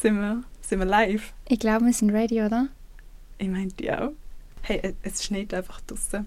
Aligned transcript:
Sind 0.00 0.16
wir, 0.20 0.42
sind 0.60 0.78
wir 0.78 0.86
live? 0.86 1.32
Ich 1.48 1.58
glaube, 1.58 1.86
wir 1.86 1.92
sind 1.92 2.10
ready, 2.10 2.42
oder? 2.42 2.68
Ich 3.38 3.48
meine, 3.48 3.68
die 3.68 3.90
auch. 3.92 4.12
Hey, 4.62 4.94
es- 5.02 5.24
schneit 5.24 5.52
einfach 5.54 5.80
draußen. 5.82 6.26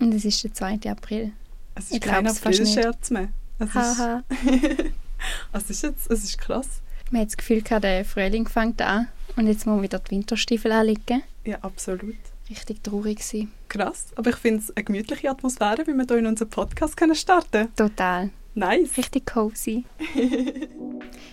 Und 0.00 0.12
es 0.14 0.24
ist 0.24 0.42
der 0.44 0.52
2. 0.52 0.80
April. 0.90 1.32
Es 1.74 1.86
ist 1.86 1.94
Ich 1.94 2.00
kein. 2.00 2.26
April-Scherz 2.26 3.10
mehr. 3.10 3.28
Es 3.58 3.68
ist, 3.68 3.74
Haha. 3.74 4.22
es 5.52 5.70
ist 5.70 5.82
jetzt, 5.82 6.10
es 6.10 6.24
ist 6.24 6.38
krass. 6.38 6.68
Man 7.10 7.22
hat 7.22 7.28
das 7.28 7.36
Gefühl, 7.36 7.62
gehabt, 7.62 7.84
der 7.84 8.04
Frühling 8.04 8.48
fängt 8.48 8.82
an. 8.82 9.08
Und 9.36 9.46
jetzt 9.46 9.66
muss 9.66 9.74
man 9.76 9.82
wieder 9.82 9.98
die 9.98 10.10
Winterstiefel 10.10 10.72
anlegen. 10.72 11.22
Ja, 11.44 11.58
absolut. 11.62 12.16
Richtig 12.50 12.82
traurig 12.82 13.22
sein. 13.24 13.50
Krass. 13.68 14.06
Aber 14.16 14.30
ich 14.30 14.36
finde 14.36 14.60
es 14.62 14.76
eine 14.76 14.84
gemütliche 14.84 15.30
Atmosphäre, 15.30 15.86
wie 15.86 15.94
wir 15.94 16.04
hier 16.06 16.18
in 16.18 16.26
unserem 16.26 16.50
Podcast 16.50 16.96
können 16.96 17.14
starten 17.14 17.74
Total. 17.76 18.30
Nice. 18.56 18.96
Richtig 18.96 19.26
cozy. 19.26 19.84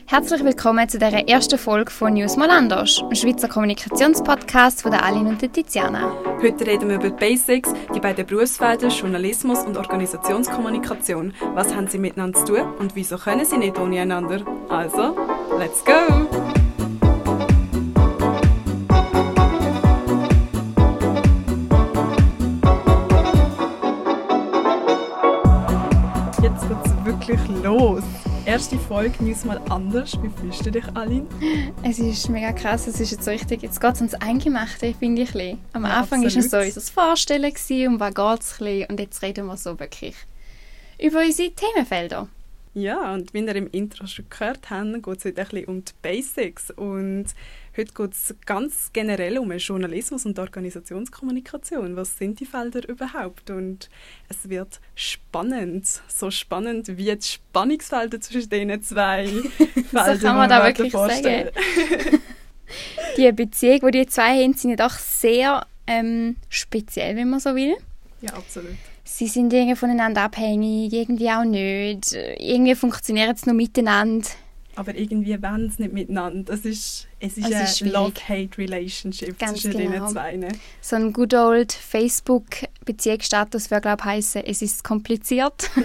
Herzlich 0.07 0.43
willkommen 0.43 0.89
zu 0.89 0.99
der 0.99 1.29
ersten 1.29 1.57
Folge 1.57 1.89
von 1.89 2.15
News 2.15 2.35
mal 2.35 2.49
anders, 2.49 2.97
dem 2.97 3.15
Schweizer 3.15 3.47
Kommunikationspodcast 3.47 4.81
von 4.81 4.91
der 4.91 5.05
Alin 5.05 5.27
und 5.27 5.41
der 5.41 5.49
Tiziana. 5.49 6.11
Heute 6.41 6.67
reden 6.67 6.89
wir 6.89 6.97
über 6.97 7.09
die 7.09 7.15
Basics, 7.15 7.73
die 7.95 8.01
beiden 8.01 8.25
Berufsfelder 8.25 8.89
Journalismus 8.89 9.59
und 9.59 9.77
Organisationskommunikation. 9.77 11.33
Was 11.53 11.73
haben 11.73 11.87
sie 11.87 11.97
miteinander 11.97 12.43
zu 12.43 12.55
tun 12.55 12.73
und 12.77 12.93
wieso 12.97 13.17
können 13.17 13.45
sie 13.45 13.57
nicht 13.57 13.79
ohne 13.79 14.01
einander? 14.01 14.45
Also, 14.67 15.15
let's 15.57 15.81
go! 15.85 16.22
Erste 28.53 28.77
Folge 28.77 29.23
News 29.23 29.45
mal 29.45 29.59
anders. 29.71 30.15
Wie 30.21 30.29
fühlst 30.29 30.63
du 30.63 30.69
dich, 30.69 30.85
Aline? 30.93 31.25
Es 31.81 31.97
ist 31.97 32.29
mega 32.29 32.51
krass, 32.51 32.85
es 32.85 32.99
ist 32.99 33.09
jetzt 33.09 33.23
so 33.25 33.31
richtig, 33.31 33.63
jetzt 33.63 33.81
geht 33.81 33.95
es 33.95 33.97
ans 33.97 34.13
Eingemachte, 34.13 34.93
finde 34.93 35.23
ich. 35.23 35.33
ein. 35.33 35.57
Am 35.73 35.85
Ja, 35.85 36.01
Anfang 36.01 36.21
war 36.21 36.27
es 36.27 36.51
so 36.51 36.57
unser 36.59 36.81
Vorstellen 36.81 37.51
gewesen, 37.51 37.87
um 37.95 37.99
was 37.99 38.13
geht 38.13 38.41
es 38.41 38.89
und 38.91 38.99
jetzt 38.99 39.23
reden 39.23 39.47
wir 39.47 39.57
so 39.57 39.79
wirklich 39.79 40.13
über 40.99 41.21
unsere 41.21 41.49
Themenfelder. 41.49 42.27
Ja, 42.75 43.15
und 43.15 43.33
wie 43.33 43.39
ihr 43.39 43.55
im 43.55 43.71
Intro 43.71 44.05
schon 44.05 44.25
gehört 44.29 44.69
habt, 44.69 45.03
geht 45.03 45.17
es 45.17 45.25
heute 45.25 45.41
ein 45.41 45.47
bisschen 45.47 45.65
um 45.65 45.85
die 45.85 45.91
Basics. 46.03 46.69
Und 46.69 47.25
heute 47.77 47.93
geht 47.93 48.13
es 48.13 48.35
ganz 48.45 48.91
generell 48.93 49.37
um 49.37 49.51
Journalismus 49.51 50.25
und 50.25 50.37
Organisationskommunikation. 50.39 51.95
Was 51.95 52.17
sind 52.17 52.39
die 52.39 52.45
Felder 52.45 52.87
überhaupt? 52.87 53.49
Und 53.49 53.89
es 54.29 54.49
wird 54.49 54.79
spannend. 54.95 55.87
So 56.07 56.31
spannend 56.31 56.97
wie 56.97 57.15
die 57.15 57.21
Spannungsfelder 57.21 58.19
zwischen 58.21 58.49
diesen 58.49 58.81
zwei 58.83 59.27
Feldern. 59.91 60.19
kann 60.19 60.35
man 60.35 60.49
da 60.49 60.59
wir 60.59 60.67
wirklich 60.67 60.91
vorstellen. 60.91 61.49
Die 63.17 63.31
Beziehung, 63.31 63.91
die 63.91 63.99
die 63.99 64.07
zwei 64.07 64.43
haben, 64.43 64.53
sind 64.53 64.71
ja 64.71 64.75
doch 64.75 64.97
sehr 64.97 65.67
ähm, 65.85 66.37
speziell, 66.49 67.15
wenn 67.15 67.29
man 67.29 67.39
so 67.39 67.55
will. 67.55 67.75
Ja, 68.21 68.33
absolut. 68.33 68.75
Sie 69.03 69.27
sind 69.27 69.51
irgendwie 69.53 69.75
voneinander 69.75 70.21
abhängig, 70.21 70.91
irgendwie 70.93 71.29
auch 71.29 71.43
nicht. 71.43 72.13
Irgendwie 72.13 72.73
funktionieren 72.75 73.35
sie 73.35 73.45
nur 73.47 73.55
miteinander. 73.55 74.27
Aber 74.75 74.95
irgendwie 74.95 75.41
wollen 75.41 75.69
sie 75.69 75.83
nicht 75.83 75.93
miteinander. 75.93 76.51
Es 76.53 76.65
ist, 76.65 77.07
es 77.19 77.37
ist 77.37 77.49
Es 77.49 77.81
eine. 77.81 77.91
Love-Hate-Relationship 77.91 79.37
zwischen 79.37 79.71
genau. 79.71 80.07
zwei. 80.07 80.35
ne? 80.35 80.47
So 80.81 80.95
ein 80.95 81.13
good 81.13 81.33
old 81.33 81.71
Facebook-Beziehungsstatus 81.71 83.69
würde, 83.69 83.81
glaube 83.81 84.01
ich, 84.01 84.05
heißen, 84.05 84.43
es 84.45 84.61
ist 84.61 84.83
kompliziert. 84.83 85.69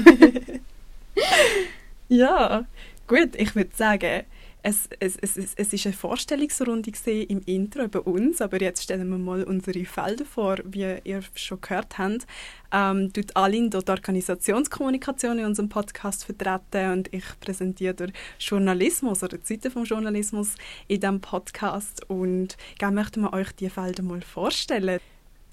Ja, 2.09 2.65
gut, 3.07 3.35
ich 3.35 3.55
würde 3.55 3.71
sagen, 3.75 4.25
es, 4.69 4.89
es, 5.01 5.17
es, 5.17 5.37
es, 5.39 5.55
es 5.57 5.73
ist 5.73 5.87
eine 5.87 5.95
Vorstellungsrunde 5.95 6.91
im 7.23 7.41
Intro 7.47 7.89
bei 7.89 8.01
uns, 8.01 8.43
aber 8.43 8.61
jetzt 8.61 8.83
stellen 8.83 9.09
wir 9.09 9.17
mal 9.17 9.43
unsere 9.45 9.85
Felder 9.87 10.27
vor, 10.27 10.57
wie 10.65 10.99
ihr 11.05 11.23
schon 11.35 11.61
gehört 11.63 11.97
habt. 11.97 12.27
Ähm, 12.71 13.11
tut 13.11 13.35
Aline 13.35 13.71
dort 13.71 13.89
Organisationskommunikation 13.89 15.39
in 15.39 15.47
unserem 15.47 15.71
Podcast 15.71 16.27
vertreten 16.27 16.93
und 16.93 17.15
ich 17.15 17.25
präsentiere 17.41 17.95
den 17.95 18.13
Journalismus 18.39 19.23
oder 19.23 19.39
die 19.39 19.47
Seite 19.47 19.71
vom 19.71 19.85
Journalismus 19.85 20.57
in 20.87 21.01
diesem 21.01 21.23
Podcast 21.23 22.09
und 22.11 22.59
gerne 22.79 22.97
möchten 22.97 23.23
wir 23.23 23.33
euch 23.33 23.53
die 23.53 23.71
Felder 23.71 24.03
mal 24.03 24.21
vorstellen. 24.21 25.01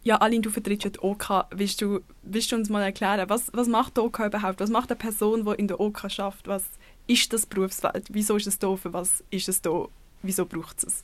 Ja, 0.03 0.17
Aline, 0.17 0.41
du 0.41 0.51
vertrittst 0.51 0.84
ja 0.84 0.90
die 0.91 1.00
OK. 1.00 1.45
Willst 1.51 1.81
du, 1.81 2.01
willst 2.22 2.51
du 2.51 2.57
uns 2.57 2.69
mal 2.69 2.84
erklären, 2.84 3.28
was, 3.29 3.50
was 3.53 3.67
macht 3.67 3.97
die 3.97 4.01
OK 4.01 4.19
überhaupt? 4.19 4.59
Was 4.59 4.69
macht 4.69 4.91
eine 4.91 4.97
Person, 4.97 5.45
die 5.45 5.53
in 5.53 5.67
der 5.67 5.79
OK 5.79 6.11
schafft? 6.11 6.47
Was 6.47 6.63
ist 7.07 7.31
das 7.33 7.45
Berufsfeld? 7.45 8.07
Wieso 8.09 8.35
ist 8.38 8.47
es 8.47 8.59
da? 8.59 8.75
Für 8.75 8.93
was 8.93 9.23
ist 9.29 9.49
es 9.49 9.61
da? 9.61 9.85
Wieso 10.21 10.45
braucht 10.45 10.77
es 10.79 10.83
es? 10.85 11.03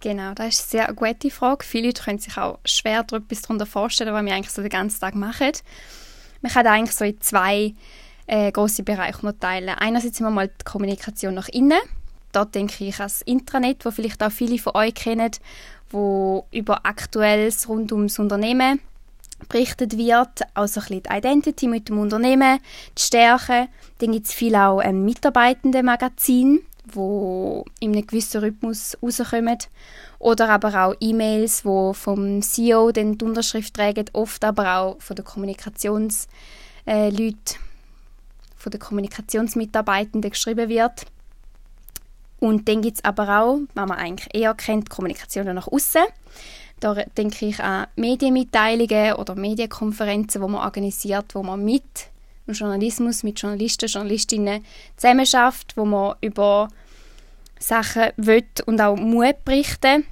Genau, 0.00 0.34
das 0.34 0.58
ist 0.58 0.74
eine 0.74 0.86
sehr 0.86 0.94
gute 0.94 1.30
Frage. 1.30 1.64
Viele 1.64 1.86
Leute 1.86 2.02
können 2.02 2.18
sich 2.18 2.36
auch 2.36 2.58
schwer 2.64 3.04
darunter 3.04 3.66
vorstellen, 3.66 4.12
was 4.12 4.24
wir 4.24 4.34
eigentlich 4.34 4.50
so 4.50 4.60
den 4.60 4.70
ganzen 4.70 5.00
Tag 5.00 5.14
machen. 5.14 5.52
Man 6.40 6.52
kann 6.52 6.64
das 6.64 6.72
eigentlich 6.72 6.96
so 6.96 7.04
in 7.04 7.20
zwei 7.20 7.74
äh, 8.26 8.50
große 8.50 8.82
Bereiche 8.82 9.18
unterteilen. 9.18 9.68
Einerseits 9.68 10.18
haben 10.18 10.26
wir 10.26 10.30
mal 10.30 10.48
die 10.48 10.64
Kommunikation 10.64 11.34
nach 11.34 11.48
innen. 11.48 11.80
Dort 12.32 12.54
denke 12.54 12.84
ich 12.84 12.98
an 12.98 13.04
das 13.04 13.22
Intranet, 13.22 13.84
wo 13.84 13.90
vielleicht 13.92 14.22
auch 14.22 14.32
viele 14.32 14.58
von 14.58 14.74
euch 14.74 14.94
kennen, 14.94 15.30
wo 15.90 16.46
über 16.50 16.84
Aktuelles 16.84 17.68
rund 17.68 17.92
ums 17.92 18.18
Unternehmen 18.18 18.80
berichtet 19.48 19.96
wird, 19.96 20.42
also 20.54 20.80
ein 20.80 20.86
bisschen 20.86 21.02
die 21.02 21.16
Identity 21.16 21.68
mit 21.68 21.88
dem 21.88 21.98
Unternehmen, 21.98 22.58
die 22.96 23.02
Stärke. 23.02 23.68
Dann 23.98 24.12
gibt 24.12 24.26
es 24.26 24.32
viel 24.32 24.54
auch 24.54 24.80
ähm, 24.82 25.04
Mitarbeitende-Magazin, 25.04 26.60
wo 26.86 27.64
in 27.80 27.92
einem 27.92 28.06
gewissen 28.06 28.40
Rhythmus 28.40 28.96
rauskommen. 29.02 29.58
Oder 30.18 30.48
aber 30.50 30.86
auch 30.86 30.94
E-Mails, 31.00 31.64
wo 31.64 31.92
vom 31.92 32.42
CEO 32.42 32.92
dann 32.92 33.18
die 33.18 33.24
Unterschrift 33.24 33.74
tragen, 33.74 34.04
oft 34.12 34.44
aber 34.44 34.78
auch 34.78 35.02
von 35.02 35.16
den 35.16 35.24
Kommunikationsleuten, 35.24 36.28
äh, 36.86 37.32
von 38.56 38.70
den 38.70 38.80
Kommunikationsmitarbeitenden 38.80 40.30
geschrieben 40.30 40.68
wird. 40.68 41.06
Und 42.38 42.68
dann 42.68 42.82
gibt 42.82 42.98
es 42.98 43.04
aber 43.04 43.40
auch, 43.40 43.60
was 43.74 43.88
man 43.88 43.98
eigentlich 43.98 44.28
eher 44.32 44.54
kennt, 44.54 44.90
Kommunikation 44.90 45.46
nach 45.54 45.68
außen. 45.68 46.02
Da 46.82 46.94
denke 47.16 47.46
ich 47.46 47.60
an 47.60 47.86
Medienmitteilungen 47.94 49.14
oder 49.14 49.36
Medienkonferenzen, 49.36 50.42
wo 50.42 50.48
man 50.48 50.64
organisiert, 50.64 51.32
wo 51.36 51.44
man 51.44 51.64
mit 51.64 51.84
dem 52.48 52.54
Journalismus, 52.54 53.22
mit 53.22 53.40
Journalisten, 53.40 53.86
Journalistinnen 53.86 54.64
zusammenarbeitet, 54.96 55.76
wo 55.76 55.84
man 55.84 56.16
über 56.20 56.68
Sachen 57.60 58.10
will 58.16 58.44
und 58.66 58.80
auch 58.80 58.96
muss 58.96 59.32
berichten, 59.44 60.04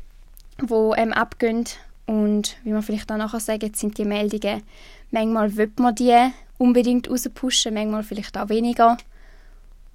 die 0.63 0.93
ähm, 0.97 1.13
abgehen. 1.13 1.65
Und 2.07 2.57
wie 2.63 2.71
man 2.71 2.83
vielleicht 2.83 3.11
auch 3.11 3.17
nachher 3.17 3.41
sagen, 3.41 3.75
sind 3.75 3.99
die 3.99 4.05
Meldungen, 4.05 4.63
manchmal 5.11 5.57
will 5.57 5.73
man 5.81 5.97
die 5.97 6.31
unbedingt 6.57 7.11
rauspushen, 7.11 7.75
manchmal 7.75 8.05
vielleicht 8.05 8.39
auch 8.39 8.49
weniger. 8.49 8.97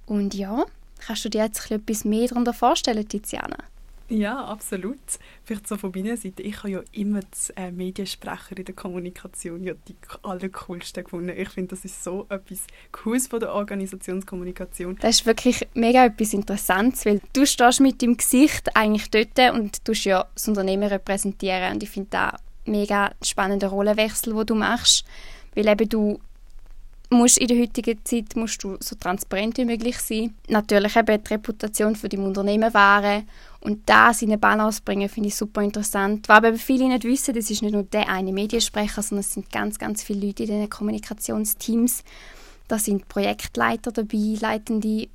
Und 0.04 0.34
ja, 0.34 0.62
kannst 1.06 1.24
du 1.24 1.30
dir 1.30 1.44
jetzt 1.44 1.70
etwas 1.70 2.04
mehr 2.04 2.28
darunter 2.28 2.52
vorstellen, 2.52 3.08
Tiziana? 3.08 3.56
Ja, 4.08 4.44
absolut. 4.44 4.98
Vielleicht 5.44 5.66
so 5.66 5.76
von 5.76 5.92
meiner 5.94 6.16
Seite. 6.16 6.42
Ich 6.42 6.58
habe 6.58 6.70
ja 6.70 6.80
immer 6.92 7.20
die 7.20 7.56
äh, 7.56 7.72
Mediensprecher 7.72 8.56
in 8.56 8.64
der 8.64 8.74
Kommunikation 8.74 9.64
ja 9.64 9.74
die 9.88 9.96
allercoolsten 10.22 11.04
gefunden. 11.04 11.32
Ich 11.36 11.48
finde, 11.48 11.70
das 11.70 11.84
ist 11.84 12.04
so 12.04 12.26
etwas 12.28 12.66
Cooles 12.92 13.26
von 13.26 13.40
der 13.40 13.52
Organisationskommunikation. 13.52 14.96
Das 15.00 15.16
ist 15.16 15.26
wirklich 15.26 15.66
mega 15.74 16.04
etwas 16.04 16.32
Interessantes, 16.34 17.04
weil 17.04 17.20
du 17.32 17.44
stehst 17.46 17.80
mit 17.80 18.00
dem 18.00 18.16
Gesicht 18.16 18.76
eigentlich 18.76 19.10
dort 19.10 19.54
und 19.54 19.84
tust 19.84 20.04
ja 20.04 20.26
das 20.34 20.46
Unternehmen 20.46 20.88
repräsentieren. 20.88 21.74
Und 21.74 21.82
ich 21.82 21.90
finde 21.90 22.10
da 22.10 22.36
mega 22.64 23.12
spannender 23.22 23.68
Rollenwechsel, 23.68 24.34
wo 24.34 24.44
du 24.44 24.54
machst, 24.54 25.04
weil 25.54 25.66
eben 25.66 25.88
du 25.88 26.20
musst 27.10 27.38
in 27.38 27.48
der 27.48 27.58
heutigen 27.58 28.04
Zeit 28.04 28.34
musst 28.34 28.62
du 28.64 28.76
so 28.80 28.96
transparent 28.96 29.58
wie 29.58 29.64
möglich 29.64 29.98
sein. 29.98 30.34
Natürlich 30.48 30.96
eben 30.96 31.22
die 31.22 31.34
Reputation 31.34 31.94
für 31.94 32.08
dein 32.08 32.20
Unternehmen 32.20 32.72
wahren 32.74 33.28
und 33.60 33.88
das 33.88 34.22
in 34.22 34.30
eine 34.30 34.38
Balance 34.38 34.80
bringen, 34.84 35.08
finde 35.08 35.28
ich 35.28 35.36
super 35.36 35.62
interessant. 35.62 36.28
Was 36.28 36.38
aber 36.38 36.54
viele 36.54 36.88
nicht 36.88 37.04
wissen, 37.04 37.34
das 37.34 37.50
ist 37.50 37.62
nicht 37.62 37.72
nur 37.72 37.84
der 37.84 38.08
eine 38.08 38.32
Mediensprecher, 38.32 39.02
sondern 39.02 39.20
es 39.20 39.34
sind 39.34 39.50
ganz, 39.52 39.78
ganz 39.78 40.02
viele 40.02 40.26
Leute 40.26 40.44
in 40.44 40.48
diesen 40.48 40.70
Kommunikationsteams. 40.70 42.02
Da 42.68 42.78
sind 42.78 43.08
Projektleiter 43.08 43.92
dabei, 43.92 44.36
Leitende, 44.40 44.88
die 44.88 45.10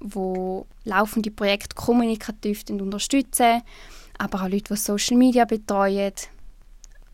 laufende 0.86 1.32
Projekte 1.32 1.76
kommunikativ 1.76 2.64
unterstützen, 2.70 3.62
aber 4.18 4.44
auch 4.44 4.48
Leute, 4.48 4.74
die 4.74 4.78
Social 4.78 5.18
Media 5.18 5.44
betreuen 5.44 6.14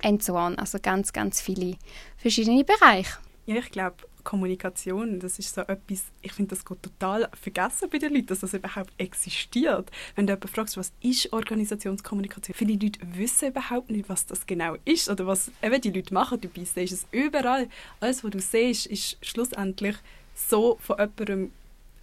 und 0.03 0.23
so 0.23 0.35
on. 0.35 0.59
Also 0.59 0.77
ganz, 0.79 1.11
ganz 1.11 1.41
viele 1.41 1.77
verschiedene 2.17 2.63
Bereiche. 2.63 3.17
Ja, 3.47 3.55
ich 3.55 3.71
glaube, 3.71 3.95
Kommunikation, 4.27 5.21
das 5.21 5.39
ist 5.39 5.55
so 5.55 5.61
etwas, 5.61 6.03
ich 6.21 6.33
finde, 6.33 6.53
das 6.53 6.65
geht 6.65 6.83
total 6.83 7.29
vergessen 7.41 7.89
bei 7.89 7.97
den 7.97 8.13
Leuten, 8.13 8.25
dass 8.25 8.41
das 8.41 8.53
überhaupt 8.53 8.91
existiert. 8.97 9.89
Wenn 10.17 10.27
du 10.27 10.33
jemanden 10.33 10.49
fragst, 10.49 10.75
was 10.75 10.91
ist 11.01 11.31
Organisationskommunikation, 11.31 12.53
viele 12.53 12.73
Leute 12.73 12.99
wissen 13.13 13.47
überhaupt 13.47 13.89
nicht, 13.89 14.09
was 14.09 14.25
das 14.25 14.45
genau 14.45 14.75
ist 14.83 15.09
oder 15.09 15.25
was 15.27 15.49
eben 15.63 15.79
die 15.79 15.91
Leute 15.91 16.13
machen 16.13 16.41
dabei. 16.41 16.65
Siehst 16.65 16.91
es 16.91 17.07
überall. 17.11 17.69
Alles, 18.01 18.21
was 18.21 18.31
du 18.31 18.41
siehst, 18.41 18.87
ist 18.87 19.17
schlussendlich 19.25 19.95
so 20.35 20.77
von 20.81 20.97
jemandem 20.99 21.53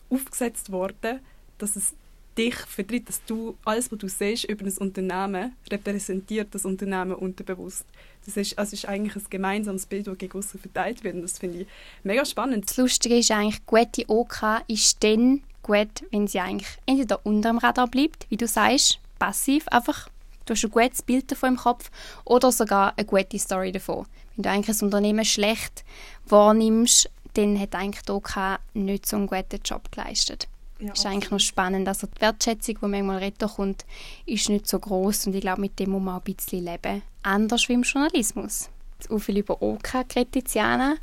aufgesetzt 0.08 0.72
worden, 0.72 1.20
dass 1.58 1.76
es 1.76 1.92
dich 2.36 2.54
vertritt, 2.54 3.08
dass 3.08 3.24
du 3.24 3.56
alles, 3.64 3.90
was 3.90 3.98
du 3.98 4.08
siehst 4.08 4.44
über 4.44 4.64
ein 4.64 4.76
Unternehmen, 4.78 5.52
repräsentiert 5.70 6.48
das 6.54 6.64
Unternehmen 6.64 7.14
unterbewusst. 7.14 7.84
Das 8.24 8.36
ist, 8.36 8.58
also 8.58 8.74
ist 8.74 8.86
eigentlich 8.86 9.16
ein 9.16 9.24
gemeinsames 9.28 9.86
Bild, 9.86 10.06
das 10.06 10.18
gegen 10.18 10.38
außen 10.38 10.58
verteilt 10.60 11.04
wird. 11.04 11.14
Und 11.14 11.22
das 11.22 11.38
finde 11.38 11.62
ich 11.62 11.66
mega 12.02 12.24
spannend. 12.24 12.68
Das 12.68 12.76
Lustige 12.76 13.18
ist 13.18 13.30
eigentlich, 13.30 13.64
gute 13.66 14.08
OK 14.08 14.62
ist 14.66 15.02
dann 15.04 15.42
gut, 15.62 16.04
wenn 16.10 16.26
sie 16.26 16.40
eigentlich 16.40 16.68
entweder 16.86 17.20
unter 17.24 17.50
dem 17.50 17.58
Radar 17.58 17.88
bleibt, 17.88 18.26
wie 18.30 18.36
du 18.36 18.46
sagst, 18.46 18.98
passiv, 19.18 19.66
einfach 19.68 20.08
du 20.46 20.54
hast 20.54 20.64
ein 20.64 20.70
gutes 20.70 21.02
Bild 21.02 21.30
davon 21.30 21.50
im 21.50 21.56
Kopf 21.56 21.90
oder 22.24 22.52
sogar 22.52 22.94
eine 22.96 23.06
gute 23.06 23.38
Story 23.38 23.72
davon. 23.72 24.06
Wenn 24.36 24.42
du 24.42 24.50
eigentlich 24.50 24.76
ein 24.76 24.84
Unternehmen 24.84 25.24
schlecht 25.24 25.84
wahrnimmst, 26.26 27.10
dann 27.34 27.58
hat 27.58 27.74
eigentlich 27.74 28.04
die 28.04 28.12
OK 28.12 28.36
nicht 28.74 29.06
so 29.06 29.16
einen 29.16 29.26
guten 29.26 29.60
Job 29.64 29.90
geleistet. 29.90 30.48
Ja, 30.84 30.92
ist 30.92 31.06
eigentlich 31.06 31.30
noch 31.30 31.40
spannend. 31.40 31.88
Also 31.88 32.06
die 32.06 32.20
Wertschätzung, 32.20 32.76
die 32.82 32.86
manchmal 32.86 33.32
kommt, 33.48 33.86
ist 34.26 34.50
nicht 34.50 34.68
so 34.68 34.78
groß 34.78 35.28
und 35.28 35.34
ich 35.34 35.40
glaube, 35.40 35.62
mit 35.62 35.78
dem 35.78 35.90
muss 35.90 36.02
man 36.02 36.16
auch 36.16 36.24
ein 36.24 36.34
bisschen 36.34 36.62
leben. 36.62 37.00
Anders 37.22 37.66
wie 37.70 37.72
im 37.72 37.84
Journalismus. 37.84 38.68
Auch 39.08 39.18
viel 39.18 39.38
über 39.38 39.62
OK 39.62 40.04
Tiziana, 40.30 40.96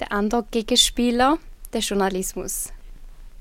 der 0.00 0.10
andere 0.10 0.46
Gegenspieler, 0.50 1.38
der 1.70 1.80
Journalismus. 1.80 2.72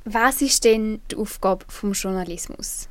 Was 0.04 0.42
ist 0.42 0.66
denn 0.66 1.00
die 1.10 1.16
Aufgabe 1.16 1.66
vom 1.70 1.94
Journalismus? 1.94 2.90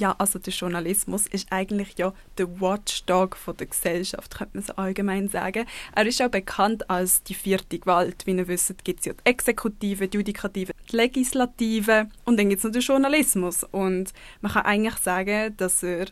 Ja, 0.00 0.14
also 0.18 0.38
der 0.38 0.52
Journalismus 0.52 1.26
ist 1.26 1.48
eigentlich 1.50 1.98
ja 1.98 2.14
der 2.36 2.60
Watchdog 2.60 3.36
von 3.36 3.56
der 3.56 3.66
Gesellschaft, 3.66 4.36
könnte 4.36 4.56
man 4.56 4.64
so 4.64 4.74
allgemein 4.76 5.28
sagen. 5.28 5.66
Er 5.92 6.06
ist 6.06 6.22
auch 6.22 6.28
bekannt 6.28 6.88
als 6.88 7.24
die 7.24 7.34
vierte 7.34 7.80
Gewalt. 7.80 8.24
Wie 8.24 8.30
ihr 8.30 8.46
wisst, 8.46 8.84
gibt 8.84 9.00
es 9.00 9.06
ja 9.06 9.12
die 9.14 9.28
Exekutive, 9.28 10.06
die 10.06 10.18
Judikative, 10.18 10.72
die 10.88 10.96
Legislative 10.96 12.08
und 12.24 12.38
dann 12.38 12.48
gibt 12.48 12.60
es 12.60 12.64
noch 12.64 12.70
den 12.70 12.82
Journalismus. 12.82 13.64
Und 13.64 14.12
man 14.40 14.52
kann 14.52 14.66
eigentlich 14.66 14.98
sagen, 14.98 15.56
dass 15.56 15.82
er 15.82 16.06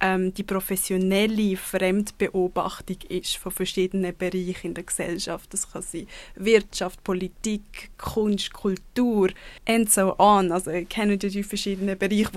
ähm, 0.00 0.32
die 0.34 0.44
professionelle 0.44 1.56
Fremdbeobachtung 1.56 2.98
ist 3.08 3.36
von 3.36 3.50
verschiedenen 3.50 4.16
Bereichen 4.16 4.68
in 4.68 4.74
der 4.74 4.84
Gesellschaft. 4.84 5.52
Das 5.52 5.72
kann 5.72 5.82
sein 5.82 6.06
Wirtschaft, 6.36 7.02
Politik, 7.02 7.90
Kunst, 7.98 8.52
Kultur 8.52 9.30
und 9.66 9.90
so 9.90 10.16
on. 10.18 10.52
Also 10.52 10.70
ihr 10.70 10.84
kennt 10.84 11.22
ja 11.22 11.28
die 11.28 11.42
verschiedenen 11.42 11.98
Bereiche, 11.98 12.30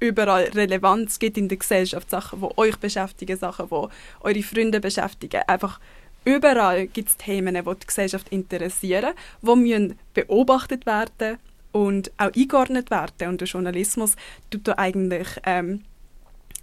überall 0.00 0.44
Relevanz 0.44 1.18
gibt 1.18 1.38
in 1.38 1.48
der 1.48 1.58
Gesellschaft, 1.58 2.10
Sachen, 2.10 2.40
die 2.40 2.58
euch 2.58 2.76
beschäftigen, 2.78 3.36
Sachen, 3.36 3.68
die 3.68 3.88
eure 4.20 4.42
Freunde 4.42 4.80
beschäftigen. 4.80 5.42
Einfach 5.46 5.78
überall 6.24 6.86
gibt 6.86 7.10
es 7.10 7.16
Themen, 7.16 7.54
die 7.54 7.62
die 7.62 7.86
Gesellschaft 7.86 8.28
interessieren, 8.30 9.14
die 9.42 9.56
müssen 9.56 9.98
beobachtet 10.14 10.86
werden 10.86 11.38
und 11.72 12.10
auch 12.16 12.32
eingeordnet 12.34 12.90
werden. 12.90 13.28
Und 13.28 13.40
der 13.40 13.48
Journalismus 13.48 14.16
tut 14.50 14.66
da 14.66 14.74
eigentlich 14.76 15.28
ähm, 15.44 15.84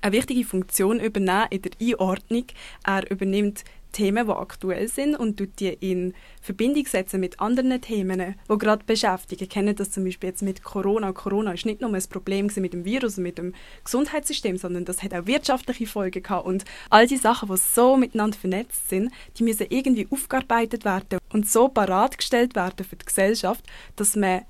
eine 0.02 0.12
wichtige 0.12 0.44
Funktion 0.44 1.00
übernehmen 1.00 1.48
in 1.50 1.62
der 1.62 1.72
Einordnung. 1.82 2.46
Er 2.86 3.10
übernimmt 3.10 3.64
Themen, 3.98 4.28
die 4.28 4.32
aktuell 4.32 4.88
sind 4.88 5.16
und 5.16 5.60
die 5.60 5.70
in 5.70 6.14
Verbindung 6.40 6.86
setzen 6.86 7.20
mit 7.20 7.40
anderen 7.40 7.82
Themen, 7.82 8.36
die 8.48 8.58
gerade 8.60 8.84
beschäftigen. 8.86 9.50
Kennen 9.50 9.76
das 9.76 9.90
zum 9.90 10.04
Beispiel 10.04 10.30
jetzt 10.30 10.44
mit 10.44 10.62
Corona. 10.62 11.14
Corona 11.14 11.54
ist 11.54 11.66
nicht 11.66 11.82
nur 11.82 11.92
ein 11.92 12.04
Problem 12.08 12.48
mit 12.58 12.74
dem 12.74 12.86
Virus 12.86 13.18
und 13.18 13.24
mit 13.24 13.40
dem 13.40 13.56
Gesundheitssystem, 13.84 14.58
sondern 14.58 14.86
das 14.86 15.02
hat 15.02 15.16
auch 15.16 15.26
wirtschaftliche 15.26 15.88
Folgen 15.88 16.22
gehabt. 16.22 16.46
Und 16.46 16.64
all 16.92 17.08
die 17.08 17.18
Sachen, 17.18 17.50
die 17.50 17.58
so 17.58 17.98
miteinander 17.98 18.38
vernetzt 18.38 18.88
sind, 18.88 19.12
die 19.40 19.44
müssen 19.44 19.66
irgendwie 19.68 20.08
aufgearbeitet 20.12 20.86
werden 20.86 21.18
und 21.34 21.50
so 21.50 21.68
bereitgestellt 21.68 22.56
werden 22.56 22.86
für 22.86 22.98
die 22.98 23.06
Gesellschaft, 23.06 23.66
dass 23.96 24.16
man 24.16 24.42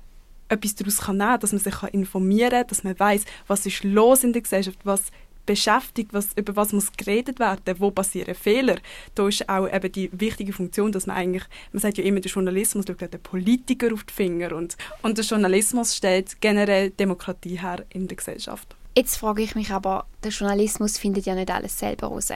etwas 0.50 0.74
daraus 0.74 0.98
kann, 0.98 1.18
dass 1.18 1.52
man 1.52 1.60
sich 1.60 1.82
informieren 1.92 2.50
kann, 2.50 2.66
dass 2.66 2.84
man 2.84 2.98
weiß, 2.98 3.24
was 3.46 3.64
ist 3.64 3.82
los 3.82 4.24
in 4.24 4.34
der 4.34 4.42
Gesellschaft, 4.42 4.78
was 4.84 5.04
beschäftigt, 5.48 6.12
was, 6.12 6.28
über 6.36 6.54
was 6.56 6.74
muss 6.74 6.92
geredet 6.92 7.40
werden, 7.40 7.74
wo 7.78 7.90
passieren 7.90 8.34
Fehler. 8.34 8.76
Da 9.14 9.26
ist 9.26 9.48
auch 9.48 9.66
eben 9.66 9.90
die 9.90 10.10
wichtige 10.12 10.52
Funktion, 10.52 10.92
dass 10.92 11.06
man 11.06 11.16
eigentlich, 11.16 11.44
man 11.72 11.80
sagt 11.80 11.96
ja 11.96 12.04
immer, 12.04 12.20
der 12.20 12.30
Journalismus 12.30 12.84
schaut 12.86 13.00
den 13.00 13.20
Politiker 13.20 13.92
auf 13.94 14.04
die 14.04 14.12
Finger 14.12 14.54
und, 14.54 14.76
und 15.02 15.16
der 15.16 15.24
Journalismus 15.24 15.96
stellt 15.96 16.38
generell 16.42 16.90
Demokratie 16.90 17.58
her 17.58 17.84
in 17.88 18.06
der 18.08 18.18
Gesellschaft. 18.18 18.76
Jetzt 18.94 19.16
frage 19.16 19.42
ich 19.42 19.54
mich 19.54 19.70
aber, 19.70 20.06
der 20.22 20.32
Journalismus 20.32 20.98
findet 20.98 21.24
ja 21.24 21.34
nicht 21.34 21.50
alles 21.50 21.78
selber 21.78 22.08
raus. 22.08 22.30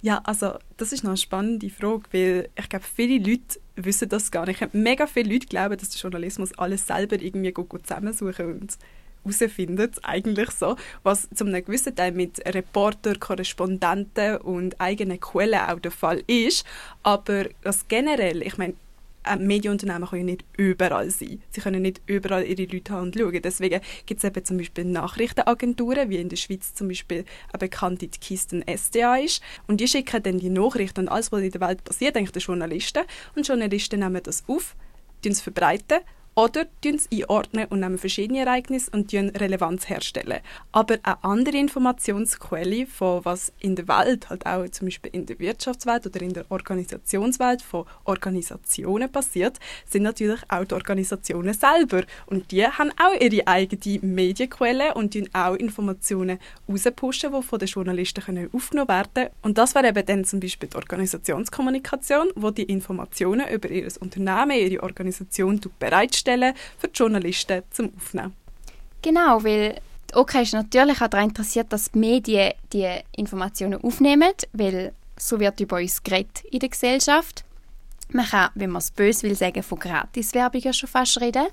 Ja, 0.00 0.20
also 0.24 0.54
das 0.78 0.92
ist 0.92 1.04
noch 1.04 1.10
eine 1.10 1.16
spannende 1.18 1.68
Frage, 1.68 2.04
weil 2.12 2.48
ich 2.58 2.68
glaube, 2.70 2.84
viele 2.84 3.18
Leute 3.18 3.60
wissen 3.76 4.08
das 4.08 4.30
gar 4.30 4.46
nicht. 4.46 4.72
Mega 4.72 5.06
viele 5.06 5.32
Leute 5.32 5.46
glauben, 5.48 5.76
dass 5.76 5.90
der 5.90 6.00
Journalismus 6.00 6.56
alles 6.58 6.86
selber 6.86 7.20
irgendwie 7.20 7.52
gut, 7.52 7.86
zusammensuchen 7.86 8.60
und 8.60 8.78
herausfindet, 9.24 9.98
eigentlich 10.02 10.50
so, 10.50 10.76
was 11.02 11.28
zum 11.34 11.48
einem 11.48 11.64
gewissen 11.64 11.94
Teil 11.94 12.12
mit 12.12 12.40
Reporter, 12.54 13.14
Korrespondenten 13.16 14.38
und 14.38 14.80
eigenen 14.80 15.20
Quellen 15.20 15.60
auch 15.60 15.80
der 15.80 15.90
Fall 15.90 16.22
ist. 16.26 16.64
Aber 17.02 17.46
das 17.62 17.88
generell, 17.88 18.42
ich 18.42 18.58
meine, 18.58 18.74
Medienunternehmen 19.38 20.08
können 20.08 20.26
nicht 20.26 20.44
überall 20.56 21.08
sein. 21.10 21.42
Sie 21.50 21.60
können 21.60 21.82
nicht 21.82 22.02
überall 22.06 22.44
ihre 22.44 22.70
Leute 22.70 22.92
haben 22.92 23.04
und 23.04 23.16
schauen. 23.18 23.40
Deswegen 23.42 23.80
gibt 24.06 24.18
es 24.18 24.24
eben 24.24 24.44
zum 24.44 24.58
Beispiel 24.58 24.84
Nachrichtenagenturen, 24.84 26.10
wie 26.10 26.18
in 26.18 26.28
der 26.28 26.36
Schweiz 26.36 26.74
zum 26.74 26.88
Beispiel 26.88 27.24
eine 27.50 27.58
bekannte 27.58 28.06
die 28.06 28.18
Kisten 28.18 28.62
SDA 28.66 29.16
ist. 29.16 29.42
Und 29.66 29.80
die 29.80 29.88
schicken 29.88 30.22
dann 30.22 30.38
die 30.38 30.50
Nachrichten 30.50 31.00
und 31.00 31.08
alles, 31.08 31.32
was 31.32 31.40
in 31.40 31.50
der 31.50 31.60
Welt 31.62 31.84
passiert, 31.84 32.16
eigentlich 32.16 32.32
den 32.32 32.42
Journalisten. 32.42 33.04
Und 33.34 33.48
Journalisten 33.48 34.00
nehmen 34.00 34.22
das 34.22 34.44
auf, 34.46 34.76
es 35.24 35.40
verbreiten 35.40 36.00
oder 36.34 36.66
es 36.82 37.08
einordnen 37.12 37.66
und 37.66 37.80
nehmen 37.80 37.98
verschiedene 37.98 38.40
Ereignisse 38.40 38.90
und 38.92 39.12
Relevanz 39.12 39.88
herstellen. 39.88 40.40
Aber 40.72 40.98
eine 41.02 41.22
andere 41.22 41.56
Informationsquelle 41.56 42.86
von 42.86 43.24
was 43.24 43.52
in 43.60 43.76
der 43.76 43.86
Welt, 43.88 44.28
halt 44.30 44.44
auch 44.44 44.68
zum 44.68 44.88
Beispiel 44.88 45.10
in 45.14 45.26
der 45.26 45.38
Wirtschaftswelt 45.38 46.06
oder 46.06 46.20
in 46.20 46.32
der 46.32 46.44
Organisationswelt 46.50 47.62
von 47.62 47.86
Organisationen 48.04 49.10
passiert, 49.10 49.58
sind 49.86 50.02
natürlich 50.02 50.40
auch 50.48 50.64
die 50.64 50.74
Organisationen 50.74 51.54
selber. 51.54 52.02
Und 52.26 52.50
die 52.50 52.66
haben 52.66 52.90
auch 53.00 53.20
ihre 53.20 53.46
eigene 53.46 53.98
Medienquelle 54.02 54.94
und 54.94 55.16
auch 55.32 55.54
Informationen 55.54 56.38
rauspushen, 56.68 57.32
die 57.32 57.42
von 57.42 57.58
den 57.58 57.68
Journalisten 57.68 58.50
aufgenommen 58.52 58.88
werden 58.88 59.10
können. 59.14 59.30
Und 59.42 59.58
das 59.58 59.74
wäre 59.74 59.88
eben 59.88 60.04
dann 60.04 60.24
zum 60.24 60.40
Beispiel 60.40 60.68
die 60.68 60.76
Organisationskommunikation, 60.76 62.28
wo 62.34 62.50
die 62.50 62.64
Informationen 62.64 63.48
über 63.48 63.70
ihr 63.70 63.88
Unternehmen, 64.00 64.58
ihre 64.58 64.82
Organisation 64.82 65.60
bereitstellt 65.78 66.23
stellen 66.24 66.54
für 66.78 66.88
die 66.88 66.98
Journalisten 66.98 67.62
zum 67.70 67.92
Aufnehmen. 67.96 68.34
Genau, 69.02 69.44
weil 69.44 69.80
OK 70.14 70.34
ist 70.36 70.54
natürlich 70.54 71.00
auch 71.02 71.08
daran 71.08 71.28
interessiert, 71.28 71.72
dass 71.72 71.90
die 71.90 71.98
Medien 71.98 72.52
die 72.72 72.88
Informationen 73.16 73.82
aufnehmen, 73.82 74.32
weil 74.52 74.92
so 75.18 75.38
wird 75.38 75.60
über 75.60 75.76
uns 75.76 76.02
geredet 76.02 76.42
in 76.50 76.60
der 76.60 76.70
Gesellschaft. 76.70 77.44
Man 78.10 78.26
kann, 78.26 78.50
wenn 78.54 78.70
man 78.70 78.80
es 78.80 78.90
böse 78.90 79.22
will, 79.24 79.34
sagen, 79.34 79.62
von 79.62 79.78
Gratiswerbung 79.78 80.72
schon 80.72 80.88
fast 80.88 81.20
reden. 81.20 81.46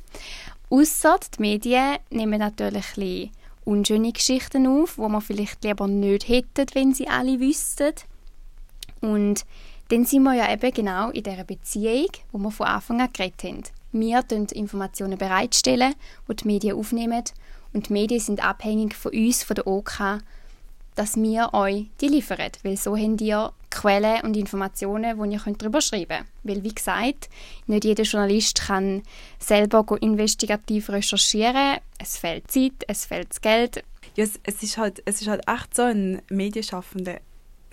Ausser 0.70 1.20
die 1.38 1.42
Medien 1.42 1.98
nehmen 2.10 2.40
natürlich 2.40 2.98
ein 2.98 3.32
unschöne 3.66 4.12
Geschichten 4.14 4.68
auf, 4.68 4.98
wo 4.98 5.10
man 5.10 5.22
vielleicht 5.22 5.64
lieber 5.64 5.88
nicht 5.88 6.28
hätte, 6.28 6.66
wenn 6.74 6.94
sie 6.94 7.08
alle 7.08 7.40
wüssten. 7.40 7.94
Und 9.02 9.46
dann 9.90 10.06
sind 10.06 10.24
wir 10.24 10.36
ja 10.36 10.52
eben 10.52 10.72
genau 10.72 11.10
in 11.10 11.24
dieser 11.24 11.44
Beziehung, 11.44 12.12
wo 12.32 12.38
wir 12.38 12.52
von 12.52 12.68
Anfang 12.68 13.02
an 13.02 13.12
geredet 13.12 13.44
haben. 13.44 13.64
Wir 13.92 14.22
stellen 14.22 14.48
Informationen 14.48 15.18
bereitstellen, 15.18 15.96
die 16.30 16.36
die 16.36 16.48
Medien 16.48 16.78
aufnehmen 16.78 17.24
und 17.74 17.90
die 17.90 17.94
Medien 17.94 18.20
sind 18.20 18.44
abhängig 18.44 18.96
von 18.96 19.12
uns, 19.14 19.44
von 19.44 19.56
der 19.56 19.68
OK, 19.68 20.20
dass 20.96 21.16
wir 21.16 21.54
euch 21.54 21.88
die 22.00 22.08
liefern, 22.08 22.52
weil 22.64 22.78
so 22.78 22.98
habt 22.98 23.22
ihr 23.22 23.54
Quellen 23.70 24.22
und 24.24 24.36
Informationen, 24.36 25.18
die 25.18 25.34
ihr 25.34 25.54
darüber 25.58 25.82
schreiben 25.82 26.08
könnt. 26.08 26.28
Weil, 26.44 26.64
wie 26.64 26.76
gesagt, 26.76 27.30
nicht 27.68 27.86
jeder 27.86 28.04
Journalist 28.04 28.62
kann 28.62 29.02
selber 29.40 29.86
investigativ 30.02 30.90
recherchieren. 30.90 31.78
Es 31.98 32.18
fehlt 32.18 32.52
Zeit, 32.52 32.84
es 32.88 33.06
fehlt 33.06 33.42
Geld. 33.42 33.84
Ja, 34.16 34.26
es, 34.26 34.40
es, 34.44 34.62
ist 34.62 34.78
halt, 34.78 35.02
es 35.06 35.22
ist 35.22 35.28
halt 35.28 35.48
echt 35.48 35.74
so 35.74 35.84
ein 35.84 36.22
Medienschaffender 36.30 37.20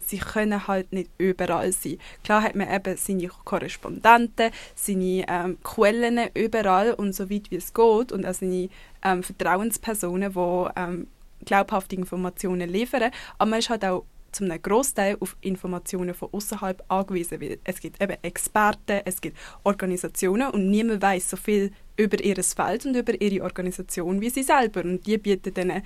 sie 0.09 0.19
können 0.19 0.67
halt 0.67 0.93
nicht 0.93 1.11
überall 1.19 1.73
sein. 1.73 1.99
Klar 2.25 2.43
hat 2.43 2.55
man 2.55 2.73
eben 2.73 2.97
seine 2.97 3.29
Korrespondenten, 3.29 4.51
seine 4.75 5.25
ähm, 5.29 5.59
Quellen 5.63 6.21
überall 6.35 6.95
und 6.95 7.15
so 7.15 7.31
weit 7.31 7.51
wie 7.51 7.57
es 7.57 7.75
geht 7.75 8.13
und 8.13 8.27
auch 8.27 8.35
seine 8.35 8.69
ähm, 9.05 9.23
Vertrauenspersonen, 9.23 10.33
die 10.33 10.69
ähm, 10.77 11.07
glaubhafte 11.45 11.97
Informationen 11.97 12.69
liefern. 12.69 13.11
Aber 13.39 13.51
man 13.51 13.59
ist 13.59 13.71
halt 13.71 13.85
auch 13.85 14.05
zum 14.33 14.51
einem 14.51 14.63
Großteil 14.63 15.17
auf 15.21 15.37
Informationen 15.41 16.15
von 16.15 16.29
außerhalb 16.33 16.83
angewiesen, 16.89 17.41
weil 17.41 17.59
es 17.65 17.81
gibt 17.81 18.03
eben 18.03 18.17
Experten, 18.23 19.01
es 19.05 19.21
gibt 19.21 19.37
Organisationen 19.65 20.51
und 20.51 20.71
niemand 20.71 21.03
weiß 21.03 21.31
so 21.31 21.37
viel 21.37 21.73
über 21.97 22.23
ihr 22.23 22.37
Feld 22.43 22.87
und 22.87 22.95
über 22.95 23.21
ihre 23.21 23.43
Organisation 23.43 24.21
wie 24.21 24.31
sie 24.31 24.43
selber 24.43 24.83
und 24.85 25.07
die 25.07 25.19
bieten 25.19 25.55
dann 25.55 25.83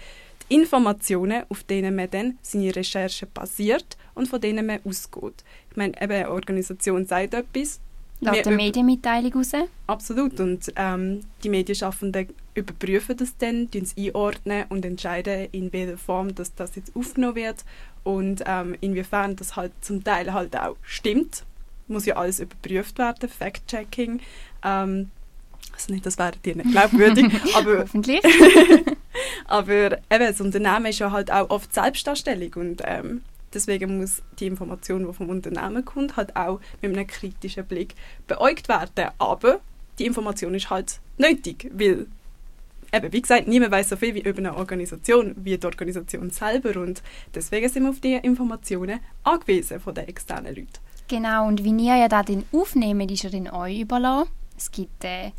Informationen, 0.52 1.44
auf 1.48 1.64
denen 1.64 1.94
man 1.94 2.10
dann 2.10 2.38
seine 2.42 2.74
Recherche 2.74 3.26
basiert 3.26 3.96
und 4.14 4.28
von 4.28 4.40
denen 4.40 4.66
man 4.66 4.80
ausgeht. 4.84 5.44
Ich 5.70 5.76
meine, 5.76 6.00
eben 6.00 6.12
eine 6.12 6.30
Organisation 6.30 7.06
sagt 7.06 7.34
etwas 7.34 7.80
Laut 8.22 8.44
der 8.44 8.52
Medienmitteilung 8.52 9.32
raus. 9.32 9.52
Absolut. 9.88 10.38
Und 10.38 10.72
ähm, 10.76 11.22
die 11.42 11.48
Medienschaffenden 11.48 12.28
überprüfen 12.54 13.16
das 13.16 13.36
dann, 13.36 13.68
einordnen 13.98 14.64
und 14.68 14.84
entscheiden, 14.84 15.48
in 15.50 15.72
welcher 15.72 15.98
Form 15.98 16.32
dass 16.34 16.54
das 16.54 16.76
jetzt 16.76 16.94
aufgenommen 16.94 17.34
wird 17.34 17.64
und 18.04 18.44
ähm, 18.46 18.76
inwiefern 18.80 19.34
das 19.34 19.56
halt 19.56 19.72
zum 19.80 20.04
Teil 20.04 20.32
halt 20.32 20.56
auch 20.56 20.76
stimmt. 20.82 21.44
Muss 21.88 22.06
ja 22.06 22.14
alles 22.14 22.38
überprüft 22.38 22.98
werden, 22.98 23.28
Fact-Checking. 23.28 24.20
Ähm, 24.62 25.10
also 25.72 25.92
nicht, 25.92 26.06
das 26.06 26.16
wäre 26.16 26.32
dir 26.44 26.56
nicht 26.56 26.70
glaubwürdig, 26.70 27.26
aber... 27.54 27.80
Hoffentlich. 27.80 28.22
aber 29.46 29.92
eben, 29.92 30.00
das 30.26 30.40
Unternehmen 30.40 30.86
ist 30.86 30.98
ja 30.98 31.10
halt 31.10 31.30
auch 31.30 31.50
oft 31.50 31.72
Selbstdarstellung 31.72 32.52
und 32.54 32.82
ähm, 32.84 33.22
deswegen 33.52 33.98
muss 33.98 34.22
die 34.38 34.46
Information, 34.46 35.06
die 35.06 35.12
vom 35.12 35.28
Unternehmen 35.28 35.84
kommt, 35.84 36.16
halt 36.16 36.36
auch 36.36 36.60
mit 36.80 36.96
einem 36.96 37.06
kritischen 37.06 37.64
Blick 37.64 37.94
beäugt 38.26 38.68
werden. 38.68 39.10
Aber 39.18 39.60
die 39.98 40.06
Information 40.06 40.54
ist 40.54 40.70
halt 40.70 41.00
nötig, 41.18 41.70
weil 41.74 42.06
eben, 42.92 43.12
wie 43.12 43.22
gesagt, 43.22 43.48
niemand 43.48 43.72
weiß 43.72 43.90
so 43.90 43.96
viel 43.96 44.14
wie 44.14 44.20
über 44.20 44.38
eine 44.38 44.56
Organisation, 44.56 45.34
wie 45.36 45.56
die 45.56 45.66
Organisation 45.66 46.30
selber 46.30 46.80
und 46.80 47.02
deswegen 47.34 47.68
sind 47.68 47.84
wir 47.84 47.90
auf 47.90 48.00
diese 48.00 48.18
Informationen 48.18 49.00
angewiesen 49.24 49.80
von 49.80 49.94
den 49.94 50.08
externen 50.08 50.54
Leuten. 50.54 50.68
Genau, 51.08 51.46
und 51.46 51.64
wie 51.64 51.70
ihr 51.70 51.96
ja 51.96 52.08
da 52.08 52.22
den 52.22 52.44
aufnehmen, 52.52 53.08
ist 53.08 53.22
ja 53.22 53.30
den 53.30 53.50
euch 53.50 53.80
überlassen. 53.80 54.30
Es 54.56 54.70
gibt 54.70 55.04
äh, 55.04 55.32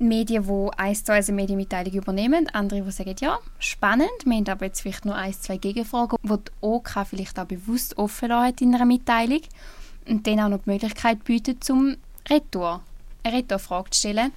Medien, 0.00 0.44
die 0.44 0.78
eins 0.78 1.04
zu 1.04 1.12
eins 1.12 1.28
eine 1.28 1.36
Medienmitteilung 1.36 1.92
übernehmen, 1.92 2.48
andere, 2.48 2.82
die 2.82 2.90
sagen, 2.90 3.14
ja, 3.20 3.38
spannend, 3.58 4.10
wir 4.24 4.36
haben 4.36 4.48
aber 4.48 4.66
jetzt 4.66 4.80
vielleicht 4.80 5.04
nur 5.04 5.14
ein, 5.14 5.32
zwei 5.34 5.58
Gegenfragen, 5.58 6.16
die 6.22 6.28
die 6.28 6.52
OK 6.62 7.06
vielleicht 7.08 7.38
auch 7.38 7.44
bewusst 7.44 7.98
offen 7.98 8.32
hat 8.32 8.60
in 8.62 8.74
einer 8.74 8.86
Mitteilung 8.86 9.42
und 10.08 10.26
dann 10.26 10.40
auch 10.40 10.48
noch 10.48 10.62
die 10.64 10.70
Möglichkeit 10.70 11.22
bietet, 11.24 11.62
zum 11.62 11.96
Retour, 12.28 12.80
eine 13.22 13.36
Retourfrage 13.36 13.90
zu 13.90 13.98
stellen 14.00 14.32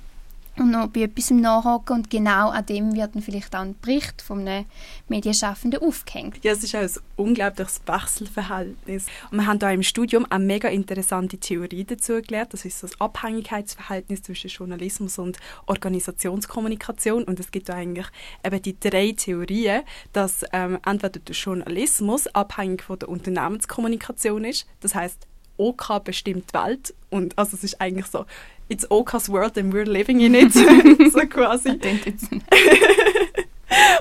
und 0.58 0.72
noch 0.72 0.88
bei 0.88 1.02
etwas 1.02 1.32
nachhaken 1.32 1.98
und 1.98 2.10
genau 2.10 2.50
an 2.50 2.66
dem 2.66 2.96
wird 2.96 3.16
dann 3.16 3.22
vielleicht 3.22 3.56
auch 3.56 3.62
ein 3.62 3.76
Bericht 3.82 4.22
von 4.22 4.48
einem 4.48 4.66
Medienschaffenden 5.08 5.82
aufgehängt. 5.82 6.44
Ja, 6.44 6.52
es 6.52 6.64
ist 6.64 6.76
ein 6.76 6.90
unglaubliches 7.16 7.82
Wechselverhältnis. 7.86 9.08
Und 9.32 9.38
wir 9.38 9.48
haben 9.48 9.60
da 9.60 9.72
im 9.72 9.84
Studium 9.84 10.28
eine 10.30 10.44
mega 10.44 10.70
interessante 10.70 11.38
Theorie 11.38 11.84
dazu 11.84 12.22
gelernt. 12.22 12.54
Das 12.54 12.66
ist 12.66 12.84
das 12.84 13.00
Abhängigkeitsverhältnis 13.02 14.22
zwischen 14.22 14.50
Journalismus 14.50 15.18
und 15.18 15.38
Organisationskommunikation. 15.66 17.24
Und 17.24 17.40
es 17.40 17.52
gibt 17.52 17.70
da 17.70 17.74
eigentlich 17.74 18.08
eben 18.44 18.62
die 18.62 18.80
drei 18.80 19.14
Theorien, 19.14 19.82
dass 20.12 20.46
ähm, 20.54 20.78
entweder 20.86 21.20
der 21.20 21.36
Journalismus 21.36 22.28
abhängig 22.28 22.84
von 22.84 23.00
der 23.00 23.10
Unternehmenskommunikation 23.10 24.46
ist, 24.46 24.68
das 24.82 24.94
heißt 24.94 25.28
OK 25.58 26.04
bestimmt 26.04 26.50
die 26.50 26.58
Welt 26.58 26.94
und 27.10 27.38
also 27.38 27.56
es 27.56 27.64
ist 27.64 27.82
eigentlich 27.82 28.08
so 28.08 28.26
it's 28.70 28.90
Oka's 28.90 29.30
world 29.30 29.58
and 29.58 29.74
we're 29.74 29.86
living 29.86 30.22
in 30.22 30.34
it, 30.34 30.54
so 31.12 31.28
quasi. 31.28 31.70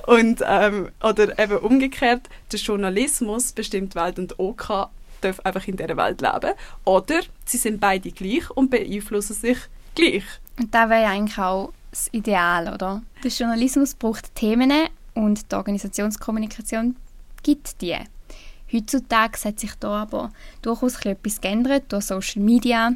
und 0.06 0.42
ähm, 0.46 0.90
oder 1.02 1.38
eben 1.38 1.58
umgekehrt, 1.58 2.28
der 2.50 2.58
Journalismus 2.58 3.52
bestimmt 3.52 3.94
die 3.94 3.98
Welt 3.98 4.18
und 4.18 4.38
OK 4.38 4.88
darf 5.20 5.40
einfach 5.40 5.66
in 5.68 5.76
dieser 5.76 5.96
Welt 5.96 6.20
leben. 6.20 6.52
Oder 6.84 7.20
sie 7.44 7.58
sind 7.58 7.80
beide 7.80 8.10
gleich 8.10 8.50
und 8.50 8.70
beeinflussen 8.70 9.34
sich 9.34 9.58
gleich. 9.94 10.24
Und 10.58 10.74
das 10.74 10.90
wäre 10.90 11.06
eigentlich 11.06 11.38
auch 11.38 11.72
das 11.90 12.08
Ideal, 12.12 12.72
oder? 12.74 13.02
Der 13.22 13.30
Journalismus 13.30 13.94
braucht 13.94 14.34
Themen 14.34 14.72
und 15.14 15.50
die 15.50 15.54
Organisationskommunikation 15.54 16.96
gibt 17.42 17.80
die. 17.80 17.96
Heutzutage 18.72 19.38
hat 19.44 19.60
sich 19.60 19.74
da 19.74 20.02
aber 20.02 20.32
durchaus 20.62 21.04
etwas 21.04 21.40
geändert 21.40 21.84
durch 21.92 22.04
Social 22.04 22.42
Media, 22.42 22.94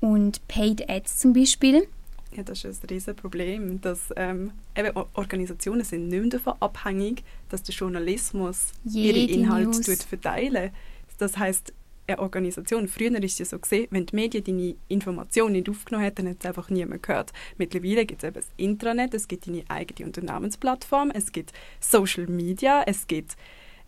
und 0.00 0.46
Paid 0.48 0.88
Ads 0.88 1.18
zum 1.18 1.32
Beispiel. 1.32 1.86
Ja, 2.32 2.42
das 2.42 2.64
ist 2.64 2.84
ein 2.84 2.88
riesiges 2.90 3.16
Problem, 3.16 3.80
dass 3.80 4.12
ähm, 4.16 4.52
eben 4.76 4.96
Organisationen 5.14 5.82
sind 5.82 6.08
nicht 6.08 6.20
mehr 6.20 6.30
davon 6.30 6.54
abhängig, 6.60 7.24
dass 7.48 7.62
der 7.62 7.74
Journalismus 7.74 8.68
Jede 8.84 9.18
ihre 9.18 9.32
Inhalte 9.32 9.80
tut 9.80 10.02
verteilen. 10.02 10.70
Das 11.16 11.36
heißt, 11.36 11.72
eine 12.06 12.18
Organisation, 12.20 12.86
früher 12.86 13.22
ist 13.22 13.32
es 13.32 13.38
ja 13.38 13.44
so 13.44 13.58
gesehen, 13.58 13.88
wenn 13.90 14.06
die 14.06 14.14
Medien 14.14 14.44
deine 14.44 14.74
Informationen 14.88 15.52
nicht 15.52 15.68
aufgenommen 15.68 16.04
hätten, 16.04 16.24
dann 16.24 16.30
hat 16.30 16.36
es 16.40 16.46
einfach 16.46 16.70
niemand 16.70 17.02
gehört. 17.02 17.32
Mittlerweile 17.56 18.06
gibt 18.06 18.22
es 18.22 18.28
eben 18.28 18.34
das 18.34 18.46
Intranet, 18.56 19.14
es 19.14 19.26
gibt 19.26 19.46
deine 19.46 19.64
eigene 19.68 20.06
Unternehmensplattform, 20.06 21.10
es 21.10 21.32
gibt 21.32 21.52
Social 21.80 22.26
Media, 22.26 22.82
es 22.86 23.06
gibt, 23.06 23.36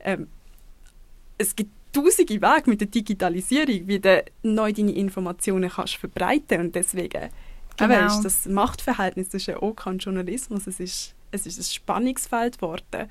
ähm, 0.01 0.29
es 1.41 1.57
gibt 1.57 1.71
tausende 1.93 2.35
Wege 2.35 2.71
mit 2.71 2.81
der 2.81 2.89
Digitalisierung, 2.89 3.89
wie 3.89 3.99
du 3.99 4.23
neu 4.43 4.73
deine 4.73 4.93
Informationen 4.93 5.71
kannst 5.71 5.97
verbreiten 5.97 6.61
und 6.61 6.75
deswegen 6.75 7.31
genau. 7.77 8.07
ist 8.07 8.23
das 8.23 8.47
Machtverhältnis 8.47 9.31
zwischen 9.31 9.57
OK 9.57 9.87
und 9.87 10.05
Journalismus, 10.05 10.67
es 10.67 10.79
ist, 10.81 11.15
es 11.31 11.47
ist 11.47 11.59
ein 11.59 11.65
Spannungsfeld 11.65 12.59
geworden. 12.59 13.09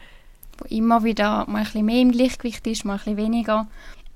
Wo 0.58 0.66
immer 0.66 1.04
wieder 1.04 1.46
mal 1.48 1.60
ein 1.60 1.64
bisschen 1.66 1.86
mehr 1.86 2.02
im 2.02 2.12
Gleichgewicht 2.12 2.66
ist, 2.68 2.86
mal 2.86 2.94
ein 2.94 3.00
bisschen 3.00 3.18
weniger. 3.18 3.68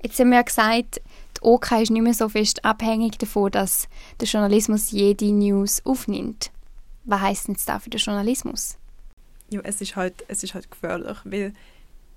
Jetzt 0.02 0.18
haben 0.20 0.30
wir 0.30 0.36
ja 0.36 0.42
gesagt, 0.42 1.00
die 1.36 1.42
OK 1.42 1.72
ist 1.72 1.90
nicht 1.90 2.02
mehr 2.02 2.14
so 2.14 2.28
fest 2.28 2.64
abhängig 2.64 3.18
davon, 3.18 3.50
dass 3.50 3.88
der 4.20 4.28
Journalismus 4.28 4.92
jede 4.92 5.32
News 5.32 5.84
aufnimmt. 5.84 6.50
Was 7.04 7.20
heisst 7.20 7.48
denn 7.48 7.54
jetzt 7.54 7.68
da 7.68 7.80
für 7.80 7.90
den 7.90 8.00
Journalismus? 8.00 8.76
Ja, 9.50 9.60
es 9.64 9.80
ist 9.80 9.96
halt, 9.96 10.24
es 10.28 10.42
ist 10.42 10.54
halt 10.54 10.70
gefährlich, 10.70 11.18
weil 11.24 11.52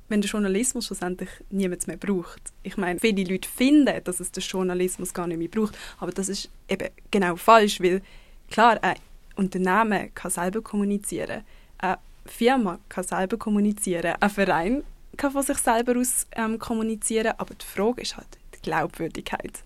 wenn 0.09 0.21
der 0.21 0.29
Journalismus 0.29 0.87
schlussendlich 0.87 1.29
niemand 1.49 1.87
mehr 1.87 1.97
braucht. 1.97 2.41
Ich 2.63 2.77
meine, 2.77 2.99
viele 2.99 3.23
Leute 3.23 3.49
finden, 3.49 4.03
dass 4.03 4.19
es 4.19 4.31
den 4.31 4.43
Journalismus 4.43 5.13
gar 5.13 5.27
nicht 5.27 5.37
mehr 5.37 5.47
braucht, 5.47 5.77
aber 5.99 6.11
das 6.11 6.29
ist 6.29 6.49
eben 6.69 6.89
genau 7.11 7.35
falsch, 7.35 7.81
weil 7.81 8.01
klar, 8.49 8.81
ein 8.81 8.95
Unternehmen 9.35 10.13
kann 10.15 10.31
selber 10.31 10.61
kommunizieren, 10.61 11.43
eine 11.77 11.97
Firma 12.25 12.79
kann 12.89 13.03
selber 13.03 13.37
kommunizieren, 13.37 14.15
ein 14.19 14.29
Verein 14.29 14.83
kann 15.17 15.31
von 15.31 15.43
sich 15.43 15.57
selber 15.57 15.99
aus 15.99 16.27
ähm, 16.33 16.59
kommunizieren, 16.59 17.33
aber 17.37 17.53
die 17.55 17.65
Frage 17.65 18.01
ist 18.01 18.17
halt 18.17 18.27
die 18.55 18.61
Glaubwürdigkeit. 18.61 19.63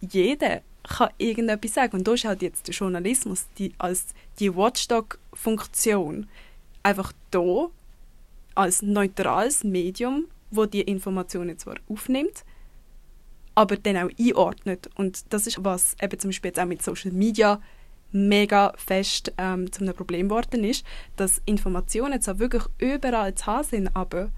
Jeder 0.00 0.62
kann 0.84 1.10
irgendetwas 1.18 1.74
sagen 1.74 1.96
und 1.96 2.06
da 2.06 2.12
ist 2.12 2.24
halt 2.24 2.42
jetzt 2.42 2.68
der 2.68 2.74
Journalismus 2.74 3.46
die, 3.58 3.72
als 3.78 4.06
die 4.38 4.54
Watchdog-Funktion 4.54 6.28
einfach 6.82 7.12
da 7.30 7.70
als 8.54 8.82
neutrales 8.82 9.64
Medium, 9.64 10.26
wo 10.50 10.66
die 10.66 10.82
Informationen 10.82 11.58
zwar 11.58 11.76
aufnimmt, 11.88 12.44
aber 13.54 13.76
dann 13.76 13.96
auch 13.96 14.10
einordnet. 14.18 14.88
Und 14.96 15.32
das 15.32 15.46
ist, 15.46 15.62
was 15.64 15.96
eben 16.00 16.18
zum 16.18 16.30
Beispiel 16.30 16.50
jetzt 16.50 16.60
auch 16.60 16.66
mit 16.66 16.82
Social 16.82 17.12
Media 17.12 17.60
mega 18.12 18.72
fest 18.76 19.32
ähm, 19.38 19.70
zu 19.72 19.82
einem 19.82 19.94
Problem 19.94 20.28
geworden 20.28 20.62
ist, 20.62 20.86
dass 21.16 21.42
Informationen 21.46 22.20
zwar 22.20 22.38
wirklich 22.38 22.62
überall 22.78 23.34
zu 23.34 23.46
haben 23.46 23.64
sind, 23.64 23.88
aber 23.94 24.30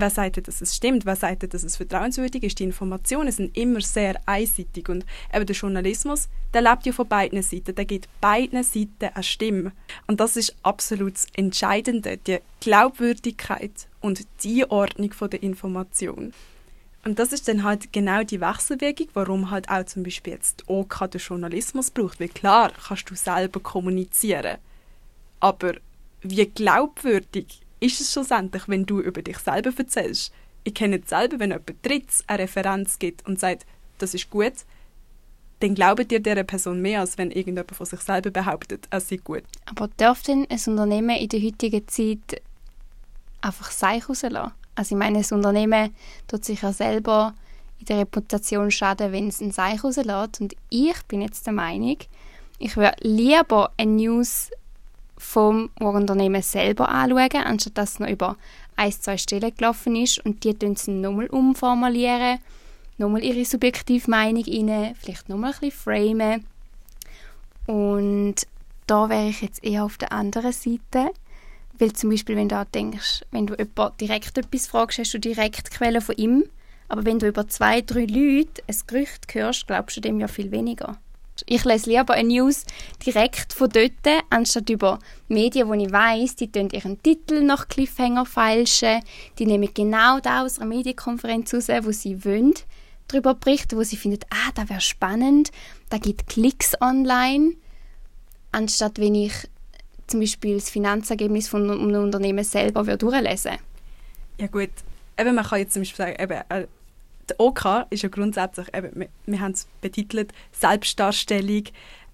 wer 0.00 0.10
sagt, 0.10 0.46
dass 0.46 0.60
es 0.60 0.76
stimmt, 0.76 1.04
wer 1.06 1.16
sagt, 1.16 1.52
dass 1.52 1.62
es 1.62 1.76
vertrauenswürdig 1.76 2.42
ist. 2.42 2.58
Die 2.58 2.64
Informationen 2.64 3.30
sind 3.30 3.56
immer 3.56 3.80
sehr 3.80 4.20
einseitig 4.26 4.88
und 4.88 5.04
eben 5.32 5.46
der 5.46 5.56
Journalismus, 5.56 6.28
der 6.54 6.62
lebt 6.62 6.86
ja 6.86 6.92
von 6.92 7.08
beiden 7.08 7.42
Seiten, 7.42 7.74
der 7.74 7.84
gibt 7.84 8.08
beiden 8.20 8.62
Seiten 8.62 9.10
eine 9.14 9.22
Stimme. 9.22 9.72
Und 10.06 10.20
das 10.20 10.36
ist 10.36 10.54
absolut 10.62 11.14
das 11.14 11.26
Entscheidende, 11.34 12.16
die 12.16 12.38
Glaubwürdigkeit 12.60 13.88
und 14.00 14.26
die 14.42 14.68
Ordnung 14.70 15.12
der 15.30 15.42
Information. 15.42 16.32
Und 17.04 17.18
das 17.18 17.32
ist 17.32 17.48
dann 17.48 17.64
halt 17.64 17.92
genau 17.92 18.24
die 18.24 18.40
Wechselwirkung, 18.40 19.08
warum 19.14 19.50
halt 19.50 19.70
auch 19.70 19.84
zum 19.86 20.02
Beispiel 20.02 20.34
jetzt 20.34 20.64
OK 20.66 21.10
den 21.10 21.20
Journalismus 21.20 21.90
braucht. 21.90 22.20
Weil 22.20 22.28
klar 22.28 22.72
kannst 22.88 23.10
du 23.10 23.14
selber 23.14 23.60
kommunizieren, 23.60 24.58
aber 25.40 25.74
wie 26.20 26.44
glaubwürdig 26.44 27.60
ist 27.80 28.00
es 28.00 28.12
schlussendlich, 28.12 28.68
wenn 28.68 28.86
du 28.86 29.00
über 29.00 29.22
dich 29.22 29.38
selber 29.38 29.72
erzählst. 29.76 30.32
Ich 30.64 30.74
kenne 30.74 31.00
es 31.02 31.08
selber, 31.08 31.38
wenn 31.38 31.50
jemand 31.50 31.84
Drittes 31.84 32.22
eine 32.26 32.42
Referenz 32.42 32.98
gibt 32.98 33.26
und 33.26 33.40
sagt, 33.40 33.66
das 33.98 34.14
ist 34.14 34.30
gut, 34.30 34.52
dann 35.60 35.74
glaubt 35.74 36.10
dir 36.10 36.20
dieser 36.20 36.44
Person 36.44 36.80
mehr, 36.80 37.00
als 37.00 37.18
wenn 37.18 37.30
irgendjemand 37.30 37.74
von 37.74 37.86
sich 37.86 38.00
selber 38.00 38.30
behauptet, 38.30 38.86
es 38.90 39.08
sei 39.08 39.16
gut. 39.16 39.42
Aber 39.66 39.88
darf 39.96 40.22
denn 40.22 40.46
ein 40.48 40.60
Unternehmen 40.66 41.16
in 41.16 41.28
der 41.28 41.42
heutigen 41.42 41.86
Zeit 41.86 42.42
einfach 43.40 43.70
Seich 43.70 44.08
rauslassen? 44.08 44.52
Also 44.74 44.94
ich 44.94 44.98
meine, 44.98 45.18
ein 45.18 45.26
Unternehmen 45.30 45.94
tut 46.28 46.44
sich 46.44 46.62
ja 46.62 46.72
selber 46.72 47.34
in 47.78 47.86
der 47.86 47.98
Reputation 47.98 48.70
schaden, 48.70 49.12
wenn 49.12 49.28
es 49.28 49.40
ein 49.40 49.52
Seich 49.52 49.84
rauslässt. 49.84 50.40
Und 50.40 50.54
ich 50.70 51.02
bin 51.08 51.20
jetzt 51.20 51.46
der 51.46 51.52
Meinung, 51.52 51.98
ich 52.58 52.76
würde 52.76 52.96
lieber 53.00 53.72
eine 53.76 53.92
News 53.92 54.50
vom 55.20 55.68
Unternehmen 55.78 56.42
selber 56.42 56.88
anschauen, 56.88 57.44
anstatt 57.44 57.76
dass 57.78 57.92
es 57.92 57.98
noch 58.00 58.08
über 58.08 58.36
ein, 58.76 58.90
zwei 58.90 59.18
Stellen 59.18 59.54
gelaufen 59.54 59.94
ist 59.94 60.24
und 60.24 60.42
die 60.42 60.54
tun 60.54 60.76
sie 60.76 60.92
nochmal 60.92 61.26
umformulieren, 61.26 62.38
nochmal 62.96 63.22
ihre 63.22 63.44
subjektive 63.44 64.10
Meinung 64.10 64.44
rein, 64.44 64.94
vielleicht 64.98 65.28
nochmal 65.28 65.52
ein 65.52 65.60
bisschen 65.60 66.16
framen. 66.16 66.46
Und 67.66 68.36
da 68.86 69.08
wäre 69.08 69.28
ich 69.28 69.42
jetzt 69.42 69.62
eher 69.62 69.84
auf 69.84 69.98
der 69.98 70.10
anderen 70.10 70.52
Seite, 70.52 71.10
weil 71.78 71.92
zum 71.92 72.10
Beispiel, 72.10 72.36
wenn 72.36 72.48
du 72.48 72.66
denkst, 72.74 73.24
wenn 73.30 73.46
du 73.46 73.54
jemand 73.54 74.00
direkt 74.00 74.38
etwas 74.38 74.66
fragst, 74.66 74.98
hast 74.98 75.12
du 75.12 75.18
direkt 75.18 75.70
Quellen 75.70 76.00
von 76.00 76.16
ihm, 76.16 76.44
aber 76.88 77.04
wenn 77.04 77.18
du 77.18 77.28
über 77.28 77.46
zwei, 77.46 77.82
drei 77.82 78.06
Leute 78.06 78.62
ein 78.66 78.76
Gerücht 78.86 79.32
hörst, 79.34 79.66
glaubst 79.66 79.98
du 79.98 80.00
dem 80.00 80.18
ja 80.18 80.28
viel 80.28 80.50
weniger. 80.50 80.98
Ich 81.46 81.64
lese 81.64 81.90
lieber 81.90 82.14
eine 82.14 82.28
News 82.28 82.64
direkt 83.04 83.52
von 83.52 83.68
dort, 83.68 84.24
anstatt 84.30 84.70
über 84.70 84.98
Medien, 85.28 85.68
wo 85.68 85.74
ich 85.74 85.90
weiß, 85.90 86.36
die 86.36 86.50
tun 86.50 86.68
ihren 86.70 87.02
Titel 87.02 87.42
nach 87.42 87.68
Cliffhanger 87.68 88.26
falschen, 88.26 89.00
die 89.38 89.46
nehmen 89.46 89.70
genau 89.72 90.20
da 90.20 90.42
aus 90.42 90.58
einer 90.58 90.68
Medienkonferenz 90.68 91.54
raus, 91.54 91.68
wo 91.82 91.92
sie 91.92 92.24
wollen, 92.24 92.54
darüber 93.08 93.34
berichten, 93.34 93.76
wo 93.76 93.82
sie 93.82 93.96
finden, 93.96 94.20
ah, 94.30 94.50
das 94.54 94.68
wäre 94.68 94.80
spannend, 94.80 95.50
da 95.88 95.98
gibt 95.98 96.28
Klicks 96.28 96.80
online, 96.80 97.54
anstatt 98.52 98.98
wenn 98.98 99.14
ich 99.14 99.32
zum 100.06 100.20
Beispiel 100.20 100.56
das 100.56 100.70
Finanzergebnis 100.70 101.48
von 101.48 101.70
einem 101.70 102.02
Unternehmen 102.02 102.44
selber 102.44 102.84
durchlesen. 102.96 103.58
Ja 104.38 104.46
gut, 104.46 104.70
eben, 105.18 105.34
man 105.34 105.44
kann 105.44 105.60
jetzt 105.60 105.74
zum 105.74 105.82
Beispiel 105.82 106.04
sagen, 106.04 106.22
eben, 106.22 106.66
der 107.30 107.40
OK 107.40 107.86
ist 107.90 108.02
ja 108.02 108.08
grundsätzlich, 108.08 108.66
eben, 108.74 108.90
wir, 108.94 109.08
wir 109.26 109.40
haben 109.40 109.52
es 109.52 109.68
betitelt, 109.80 110.32
Selbstdarstellung. 110.52 111.64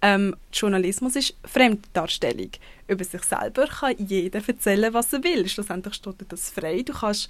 Ähm, 0.02 0.37
Journalismus 0.52 1.16
ist 1.16 1.37
Fremddarstellung. 1.44 2.50
Über 2.87 3.04
sich 3.04 3.23
selber 3.25 3.66
kann 3.66 3.94
jeder 3.99 4.40
erzählen, 4.46 4.92
was 4.92 5.12
er 5.12 5.25
will. 5.25 5.49
Schlussendlich 5.49 5.94
steht 5.94 6.14
das 6.28 6.50
frei. 6.50 6.82
Du 6.82 6.92
kannst, 6.92 7.28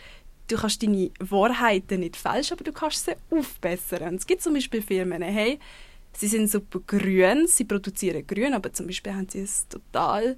du 0.49 0.57
kannst 0.57 0.83
deine 0.83 1.11
Wahrheiten 1.21 2.01
nicht 2.01 2.17
falsch, 2.17 2.53
aber 2.53 2.65
du 2.65 2.73
kannst 2.73 3.05
sie 3.05 3.15
aufbessern. 3.31 4.17
Es 4.17 4.27
gibt 4.27 4.43
zum 4.43 4.55
Beispiel 4.55 4.83
Firmen, 4.83 5.23
hey, 5.23 5.59
sie 6.13 6.27
sind 6.27 6.51
super 6.51 6.81
grün, 6.87 7.47
sie 7.47 7.65
produzieren 7.65 8.27
grün, 8.27 8.55
aber 8.55 8.73
zum 8.73 8.87
Beispiel 8.87 9.15
haben 9.15 9.29
sie 9.29 9.41
es 9.41 9.67
total 9.69 10.37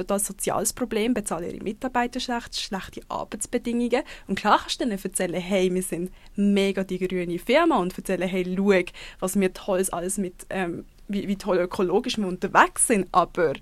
total 0.00 0.20
soziales 0.20 0.72
Problem, 0.72 1.14
bezahlen 1.14 1.50
ihre 1.50 1.62
Mitarbeiter 1.62 2.20
schlecht, 2.20 2.58
schlechte 2.58 3.00
Arbeitsbedingungen. 3.08 4.02
Und 4.26 4.38
klar 4.38 4.58
kannst 4.60 4.80
du 4.80 4.84
ihnen 4.84 4.98
erzählen, 5.02 5.40
hey, 5.40 5.72
wir 5.72 5.82
sind 5.82 6.10
mega 6.36 6.84
die 6.84 6.98
grüne 6.98 7.38
Firma 7.38 7.78
und 7.78 7.96
erzählen, 7.96 8.28
hey, 8.28 8.54
schau, 8.56 8.82
was 9.20 9.38
wir 9.38 9.52
tolles 9.52 9.90
alles 9.90 10.18
mit, 10.18 10.46
ähm, 10.50 10.84
wie, 11.08 11.28
wie 11.28 11.36
toll 11.36 11.58
ökologisch 11.58 12.18
wir 12.18 12.26
unterwegs 12.26 12.86
sind, 12.86 13.08
aber 13.12 13.54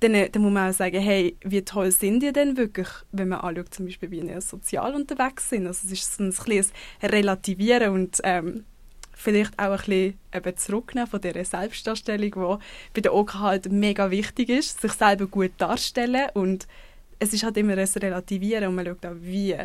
dann, 0.00 0.12
dann 0.12 0.42
muss 0.42 0.52
man 0.52 0.70
auch 0.70 0.74
sagen, 0.74 1.00
hey, 1.00 1.36
wie 1.42 1.62
toll 1.62 1.90
sind 1.90 2.22
die 2.22 2.32
denn 2.32 2.56
wirklich, 2.56 2.88
wenn 3.12 3.28
man 3.28 3.40
anschaut, 3.40 3.72
zum 3.72 3.86
Beispiel, 3.86 4.10
wie 4.10 4.22
wir 4.22 4.40
sozial 4.40 4.94
unterwegs 4.94 5.48
sind. 5.48 5.66
Also 5.66 5.86
es 5.86 5.92
ist 5.92 6.16
so 6.16 6.22
ein 6.22 6.28
bisschen 6.30 6.72
Relativieren 7.02 7.92
und 7.92 8.20
ähm, 8.22 8.64
vielleicht 9.18 9.58
auch 9.58 9.88
ein 9.88 10.14
bisschen 10.30 10.56
zurücknehmen 10.58 11.08
von 11.08 11.20
dieser 11.20 11.44
Selbstdarstellung, 11.44 12.30
die 12.30 12.64
bei 12.94 13.00
der 13.00 13.14
OK 13.14 13.34
halt 13.34 13.72
mega 13.72 14.10
wichtig 14.10 14.50
ist, 14.50 14.80
sich 14.80 14.92
selber 14.92 15.26
gut 15.26 15.52
darstellen. 15.56 16.28
Und 16.34 16.68
es 17.18 17.32
ist 17.32 17.42
halt 17.42 17.56
immer 17.56 17.72
ein 17.72 17.88
Relativieren 17.88 18.68
und 18.68 18.74
man 18.74 18.86
schaut 18.86 19.06
auch, 19.06 19.16
wie 19.18 19.56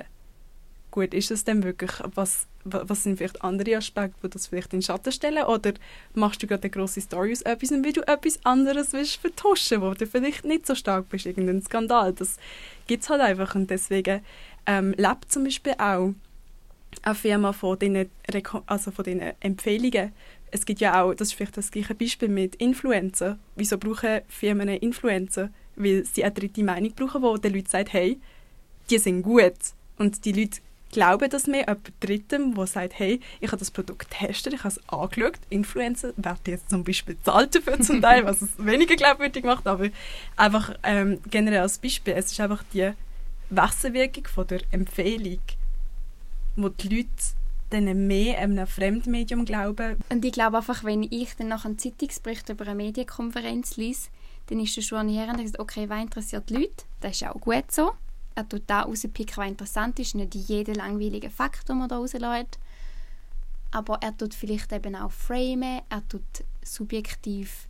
gut 0.89 1.13
ist 1.13 1.31
es 1.31 1.43
denn 1.43 1.63
wirklich, 1.63 1.91
was, 2.15 2.47
was 2.63 3.03
sind 3.03 3.17
vielleicht 3.17 3.43
andere 3.43 3.75
Aspekte, 3.75 4.19
die 4.23 4.29
das 4.29 4.47
vielleicht 4.47 4.73
in 4.73 4.79
den 4.79 4.85
Schatten 4.85 5.11
stellen? 5.11 5.43
Oder 5.43 5.73
machst 6.13 6.41
du 6.41 6.47
gerade 6.47 6.63
eine 6.63 6.71
grosse 6.71 7.01
Story 7.01 7.33
aus 7.33 7.41
etwas 7.41 7.71
wie 7.71 7.93
du 7.93 8.07
etwas 8.07 8.39
anderes 8.45 8.93
willst 8.93 9.17
vertuschen, 9.17 9.81
wo 9.81 9.93
du 9.93 10.07
vielleicht 10.07 10.45
nicht 10.45 10.65
so 10.65 10.75
stark 10.75 11.09
bist, 11.09 11.25
irgendein 11.25 11.61
Skandal, 11.61 12.13
das 12.13 12.37
gibt 12.87 13.03
es 13.03 13.09
halt 13.09 13.21
einfach. 13.21 13.53
Und 13.53 13.69
deswegen 13.69 14.21
ähm, 14.65 14.93
lebt 14.97 15.29
zum 15.29 15.43
Beispiel 15.43 15.73
auch 15.77 16.13
eine 17.01 17.15
Firma 17.15 17.53
von 17.53 17.77
diesen, 17.79 18.09
also 18.65 18.91
von 18.91 19.05
diesen 19.05 19.21
Empfehlungen. 19.39 20.11
Es 20.51 20.65
gibt 20.65 20.81
ja 20.81 21.01
auch, 21.01 21.13
das 21.13 21.29
ist 21.29 21.33
vielleicht 21.33 21.57
das 21.57 21.71
gleiche 21.71 21.95
Beispiel 21.95 22.27
mit 22.27 22.55
Influencer. 22.55 23.37
Wieso 23.55 23.77
brauchen 23.77 24.21
Firmen 24.27 24.67
Influencer? 24.67 25.49
Weil 25.75 26.05
sie 26.05 26.23
eine 26.23 26.33
dritte 26.33 26.63
Meinung 26.63 26.93
brauchen, 26.93 27.21
wo 27.21 27.37
den 27.37 27.53
Leuten 27.53 27.69
sagt, 27.69 27.93
hey, 27.93 28.19
die 28.89 28.97
sind 28.97 29.23
gut. 29.23 29.53
Und 29.97 30.25
die 30.25 30.33
Leute 30.33 30.59
glauben 30.91 31.29
das 31.29 31.47
mehr 31.47 31.61
jemand 31.61 31.93
Drittem, 32.01 32.53
der 32.53 32.67
sagt, 32.67 32.99
hey, 32.99 33.19
ich 33.39 33.47
habe 33.47 33.59
das 33.59 33.71
Produkt 33.71 34.09
getestet, 34.09 34.53
ich 34.53 34.63
habe 34.63 34.75
es 34.75 34.89
angeschaut. 34.89 35.39
Influencer 35.49 36.13
werden 36.17 36.39
jetzt 36.45 36.69
zum 36.69 36.83
Beispiel 36.83 37.15
bezahlt 37.15 37.55
dafür 37.55 37.79
zum 37.79 38.01
Teil, 38.01 38.25
was 38.25 38.41
es 38.41 38.49
weniger 38.57 38.95
glaubwürdig 38.95 39.45
macht, 39.45 39.67
aber 39.67 39.87
einfach 40.35 40.75
ähm, 40.83 41.19
generell 41.29 41.61
als 41.61 41.77
Beispiel, 41.77 42.13
es 42.13 42.31
ist 42.31 42.39
einfach 42.39 42.63
die 42.73 42.91
Wechselwirkung 43.49 44.27
von 44.27 44.47
der 44.47 44.61
Empfehlung 44.71 45.39
wo 46.55 46.69
die 46.69 46.89
Leute 46.89 47.09
dann 47.69 48.07
mehr 48.07 48.39
einem 48.39 48.67
Fremdmedium 48.67 49.45
glauben. 49.45 49.97
Und 50.09 50.25
ich 50.25 50.33
glaube 50.33 50.57
einfach, 50.57 50.83
wenn 50.83 51.03
ich 51.03 51.35
dann 51.37 51.47
nach 51.47 51.65
einem 51.65 51.77
Zeitungsbericht 51.77 52.49
über 52.49 52.65
eine 52.65 52.75
Medienkonferenz 52.75 53.77
lese, 53.77 54.09
dann 54.47 54.59
ist 54.59 54.75
das 54.75 54.85
schon 54.85 54.99
annähernd, 54.99 55.39
und 55.39 55.47
sagt, 55.47 55.59
okay, 55.59 55.89
was 55.89 56.01
interessiert 56.01 56.49
die 56.49 56.55
Leute? 56.55 56.85
Das 56.99 57.13
ist 57.13 57.27
auch 57.27 57.39
gut 57.39 57.71
so. 57.71 57.91
Er 58.35 58.47
tut 58.47 58.63
da 58.67 58.81
rauspicken, 58.81 59.37
was 59.37 59.47
interessant 59.47 59.99
ist, 59.99 60.15
nicht 60.15 60.35
jeden 60.35 60.75
langweiligen 60.75 61.31
Fakt, 61.31 61.67
den 61.69 61.77
man 61.77 61.89
da 61.89 61.97
rauslässt. 61.97 62.59
Aber 63.71 63.97
er 64.01 64.17
tut 64.17 64.33
vielleicht 64.33 64.71
eben 64.73 64.95
auch 64.95 65.11
framen, 65.11 65.81
er 65.89 66.07
tut 66.07 66.43
subjektiv 66.63 67.67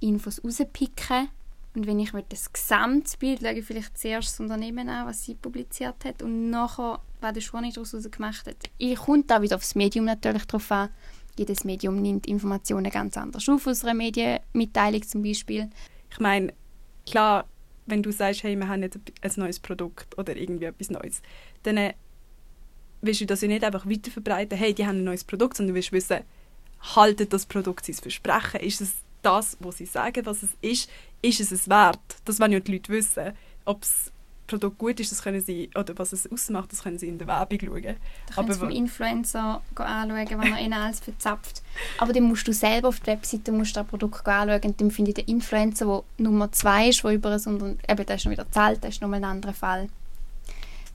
Infos 0.00 0.42
rauspicken 0.42 1.28
und 1.74 1.86
wenn 1.86 1.98
ich 1.98 2.10
das 2.28 2.52
Gesamtbild 2.52 3.40
schaue, 3.40 3.52
ich 3.52 3.64
vielleicht 3.64 3.96
zuerst 3.96 4.28
das 4.28 4.40
Unternehmen 4.40 4.88
an, 4.88 5.06
was 5.06 5.24
sie 5.24 5.34
publiziert 5.34 6.04
hat 6.04 6.22
und 6.22 6.50
nachher, 6.50 7.00
was 7.20 7.32
der 7.32 7.40
Schwani 7.40 7.72
daraus 7.72 7.92
gemacht 8.10 8.46
hat. 8.46 8.56
Ich 8.76 8.98
komme 8.98 9.24
da 9.24 9.40
wieder 9.40 9.56
aufs 9.56 9.74
Medium 9.74 10.04
natürlich 10.04 10.44
drauf 10.44 10.70
an. 10.70 10.90
Jedes 11.38 11.64
Medium 11.64 12.02
nimmt 12.02 12.26
Informationen 12.26 12.90
ganz 12.90 13.16
anders 13.16 13.48
auf, 13.48 13.66
aus 13.66 13.84
einer 13.84 13.94
Medienmitteilung 13.94 15.02
zum 15.02 15.22
Beispiel. 15.22 15.70
Ich 16.10 16.20
meine, 16.20 16.52
klar, 17.06 17.46
wenn 17.86 18.02
du 18.02 18.12
sagst, 18.12 18.42
hey, 18.42 18.54
wir 18.54 18.68
haben 18.68 18.82
jetzt 18.82 18.98
ein 19.22 19.32
neues 19.36 19.58
Produkt 19.58 20.18
oder 20.18 20.36
irgendwie 20.36 20.66
etwas 20.66 20.90
Neues, 20.90 21.22
dann 21.62 21.78
äh, 21.78 21.94
willst 23.00 23.22
du 23.22 23.26
das 23.26 23.40
ja 23.40 23.48
nicht 23.48 23.64
einfach 23.64 23.86
weiterverbreiten, 23.86 24.58
hey, 24.58 24.74
die 24.74 24.86
haben 24.86 24.98
ein 24.98 25.04
neues 25.04 25.24
Produkt, 25.24 25.56
sondern 25.56 25.72
du 25.72 25.76
willst 25.76 25.92
wissen, 25.92 26.18
haltet 26.94 27.32
das 27.32 27.46
Produkt 27.46 27.86
sein 27.86 27.94
Versprechen? 27.94 28.60
Ist 28.60 28.82
es 28.82 28.94
das, 29.22 29.56
was 29.60 29.78
sie 29.78 29.86
sagen, 29.86 30.26
was 30.26 30.42
es 30.42 30.50
ist, 30.60 30.90
ist 31.22 31.40
es 31.40 31.52
es 31.52 31.68
wert? 31.68 32.00
Das 32.24 32.40
wollen 32.40 32.52
ja 32.52 32.60
die 32.60 32.72
Leute 32.72 32.92
wissen. 32.92 33.32
Ob 33.64 33.80
das 33.80 34.12
Produkt 34.46 34.78
gut 34.78 35.00
ist, 35.00 35.10
das 35.12 35.22
können 35.22 35.40
sie, 35.40 35.70
oder 35.74 35.96
was 35.96 36.12
es 36.12 36.30
ausmacht, 36.30 36.72
das 36.72 36.82
können 36.82 36.98
sie 36.98 37.08
in 37.08 37.16
der 37.16 37.26
Werbung 37.26 37.58
schauen. 37.60 37.96
Da 38.36 38.52
sie 38.52 38.58
vom 38.58 38.70
Influencer 38.70 39.62
anschauen, 39.76 40.40
wenn 40.40 40.52
er 40.52 40.60
ihnen 40.60 40.72
alles 40.74 41.00
verzapft. 41.00 41.62
Aber 41.98 42.12
dann 42.12 42.24
musst 42.24 42.46
du 42.46 42.52
selber 42.52 42.88
auf 42.88 43.00
der 43.00 43.14
Webseite 43.14 43.52
musst 43.52 43.76
das 43.76 43.86
Produkt 43.86 44.26
anschauen 44.26 44.60
und 44.62 44.80
dann 44.80 44.90
finde 44.90 45.12
ich 45.12 45.14
den 45.14 45.26
Influencer, 45.26 45.86
der 46.18 46.24
Nummer 46.24 46.52
zwei 46.52 46.88
ist, 46.90 47.02
der 47.02 47.12
über 47.12 47.30
ein 47.30 47.34
Unternehmen, 47.34 47.78
eben, 47.88 48.06
der 48.06 48.16
ist 48.16 48.22
schon 48.22 48.32
wieder 48.32 48.50
zahlt, 48.50 48.84
das 48.84 48.94
ist 48.94 49.00
nochmal 49.00 49.20
ein 49.20 49.24
anderer 49.24 49.54
Fall. 49.54 49.88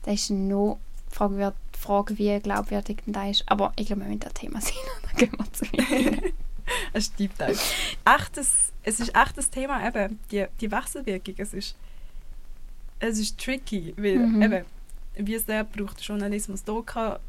Das 0.04 0.14
ist 0.14 0.30
noch 0.30 0.78
Frage, 1.10 1.52
Frage 1.76 2.18
wie 2.18 2.38
glaubwürdig 2.38 2.98
denn 3.06 3.14
da 3.14 3.28
ist. 3.28 3.44
Aber 3.46 3.72
ich 3.76 3.86
glaube, 3.86 4.02
wir 4.02 4.08
müssen 4.08 4.20
das 4.20 4.34
Thema 4.34 4.60
sein. 4.60 4.74
da 5.02 5.18
gehen 5.18 5.32
wir 5.36 5.52
zu 5.52 5.64
ein 6.92 7.04
Dive. 7.18 7.58
Echtes, 8.04 8.72
es 8.82 9.00
ist 9.00 9.14
echt 9.14 9.36
das 9.36 9.50
Thema, 9.50 9.86
eben, 9.86 10.18
die, 10.30 10.46
die 10.60 10.70
Wechselwirkung. 10.70 11.34
Es 11.38 11.54
ist, 11.54 11.76
es 13.00 13.18
ist 13.18 13.38
tricky, 13.38 13.94
weil 13.96 14.18
mhm. 14.18 14.42
eben, 14.42 14.64
wie 15.16 15.38
sehr 15.38 15.64
braucht 15.64 15.98
der 15.98 16.04
Journalismus 16.04 16.64
Doka, 16.64 17.20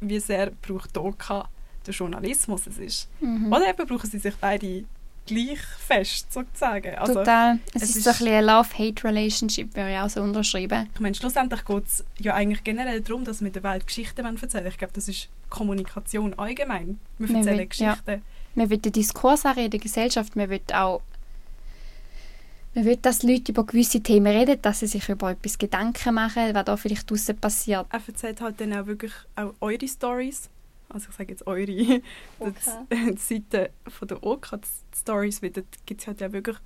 wie 0.00 0.18
sehr 0.18 0.50
braucht 0.50 0.96
Doka 0.96 1.48
der 1.86 1.94
Journalismus. 1.94 2.66
Es 2.66 2.78
ist, 2.78 3.08
mhm. 3.20 3.52
Oder 3.52 3.68
eben 3.68 3.86
brauchen 3.86 4.10
sie 4.10 4.18
sich 4.18 4.34
beide 4.36 4.84
gleich 5.26 5.60
fest, 5.78 6.32
sozusagen. 6.32 6.94
Also, 6.96 7.14
Total. 7.14 7.58
Es, 7.72 7.82
es 7.82 7.90
ist, 7.90 7.96
ist 7.96 8.04
so 8.04 8.10
ein 8.10 8.16
bisschen 8.16 8.34
eine 8.34 8.46
Love-Hate-Relationship, 8.46 9.74
wäre 9.74 9.92
ja 9.92 10.04
auch 10.04 10.10
so 10.10 10.20
unterschrieben. 10.20 10.88
Ich 10.94 11.00
meine, 11.00 11.14
schlussendlich 11.14 11.64
geht 11.64 11.86
es 11.86 12.04
ja 12.18 12.34
eigentlich 12.34 12.62
generell 12.62 13.00
darum, 13.00 13.24
dass 13.24 13.42
wir 13.42 13.50
der 13.50 13.62
Welt 13.62 13.86
Geschichten 13.86 14.24
erzählen 14.24 14.66
Ich 14.66 14.78
glaube, 14.78 14.92
das 14.92 15.08
ist 15.08 15.28
Kommunikation 15.48 16.34
allgemein. 16.38 16.98
Wir 17.18 17.34
erzählen 17.34 17.58
wir, 17.58 17.66
Geschichten. 17.66 18.10
Ja 18.10 18.20
man 18.54 18.70
will 18.70 18.78
den 18.78 18.92
Diskurs 18.92 19.44
auch 19.46 19.56
in 19.56 19.70
der 19.70 19.80
Gesellschaft, 19.80 20.36
man 20.36 20.50
will 20.50 20.60
auch 20.72 21.02
man 22.74 22.84
will, 22.86 22.96
dass 22.96 23.22
Leute 23.22 23.52
über 23.52 23.64
gewisse 23.64 24.00
Themen 24.00 24.26
reden, 24.26 24.60
dass 24.60 24.80
sie 24.80 24.88
sich 24.88 25.08
über 25.08 25.30
etwas 25.30 25.58
Gedanken 25.58 26.14
machen, 26.14 26.54
was 26.54 26.64
da 26.64 26.76
vielleicht 26.76 27.08
draußen 27.08 27.36
passiert. 27.36 27.86
Er 27.90 28.00
erzählt 28.04 28.40
halt 28.40 28.60
dann 28.60 28.72
auch 28.72 28.86
wirklich 28.86 29.12
auch 29.36 29.54
eure 29.60 29.86
Stories. 29.86 30.50
Also 30.88 31.08
ich 31.10 31.16
sage 31.16 31.32
jetzt 31.32 31.46
eure, 31.46 32.02
okay. 32.40 32.52
die 32.90 33.16
Seite 33.16 33.70
von 33.86 34.08
der 34.08 34.22
OK, 34.24 34.50
die 34.60 34.98
Stories, 34.98 35.40
weil 35.40 35.50
dort 35.50 35.66
gibt 35.86 36.00
es 36.00 36.06
halt 36.08 36.20
ja 36.20 36.32
wirklich 36.32 36.56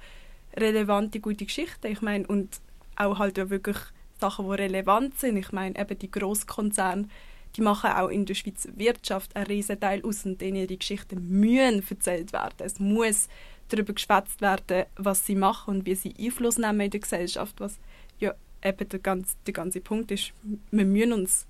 relevante, 0.57 1.21
gute 1.21 1.45
Geschichten. 1.45 1.87
Ich 1.87 2.01
meine, 2.01 2.27
und 2.27 2.59
auch 2.97 3.19
halt 3.19 3.37
ja 3.37 3.51
wirklich 3.51 3.77
Sachen, 4.19 4.47
die 4.47 4.53
relevant 4.53 5.19
sind. 5.21 5.37
Ich 5.37 5.53
meine, 5.53 5.79
eben 5.79 5.99
die 5.99 6.11
Grosskonzerne, 6.11 7.09
die 7.59 7.63
machen 7.63 7.91
auch 7.91 8.09
in 8.09 8.25
der 8.25 8.35
Schweizer 8.35 8.71
Wirtschaft 8.77 9.35
einen 9.35 9.47
riesen 9.47 9.81
Teil 9.81 10.05
aus 10.05 10.25
und 10.25 10.41
denen 10.41 10.59
ihre 10.59 10.77
Geschichten 10.77 11.29
müssen 11.29 11.83
erzählt 11.91 12.33
werden. 12.33 12.55
Es 12.59 12.79
muss 12.79 13.29
darüber 13.69 13.93
geschwätzt 13.93 14.41
werden, 14.41 14.85
was 14.97 15.27
sie 15.27 15.35
machen 15.35 15.75
und 15.75 15.87
wie 15.87 15.97
sie 15.97 16.15
Einfluss 16.19 16.57
nehmen 16.57 16.81
in 16.81 16.91
der 16.93 17.01
Gesellschaft, 17.01 17.57
was 17.59 17.79
ja 18.21 18.33
eben 18.63 18.89
der 18.89 19.01
ganze, 19.01 19.35
der 19.45 19.55
ganze 19.55 19.81
Punkt 19.81 20.13
ist. 20.13 20.33
Wir 20.71 20.85
müssen 20.85 21.13
uns, 21.13 21.47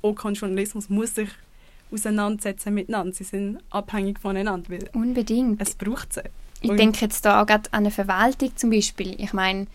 auch 0.00 0.14
kein 0.14 0.34
Journalismus 0.34 0.88
muss 0.88 1.16
sich 1.16 1.30
auseinandersetzen 1.90 2.72
miteinander. 2.72 3.12
Sie 3.12 3.24
sind 3.24 3.58
abhängig 3.70 4.20
voneinander. 4.20 4.70
Weil 4.70 4.90
Unbedingt. 4.92 5.60
Es 5.60 5.74
braucht 5.74 6.12
sie. 6.12 6.22
Ich 6.60 6.70
denke 6.70 7.00
jetzt 7.00 7.24
da 7.24 7.42
auch 7.42 7.46
gerade 7.46 7.68
an 7.72 7.80
eine 7.80 7.90
Verwaltung 7.90 8.56
zum 8.56 8.70
Beispiel. 8.70 9.20
Ich 9.20 9.32
meine, 9.32 9.66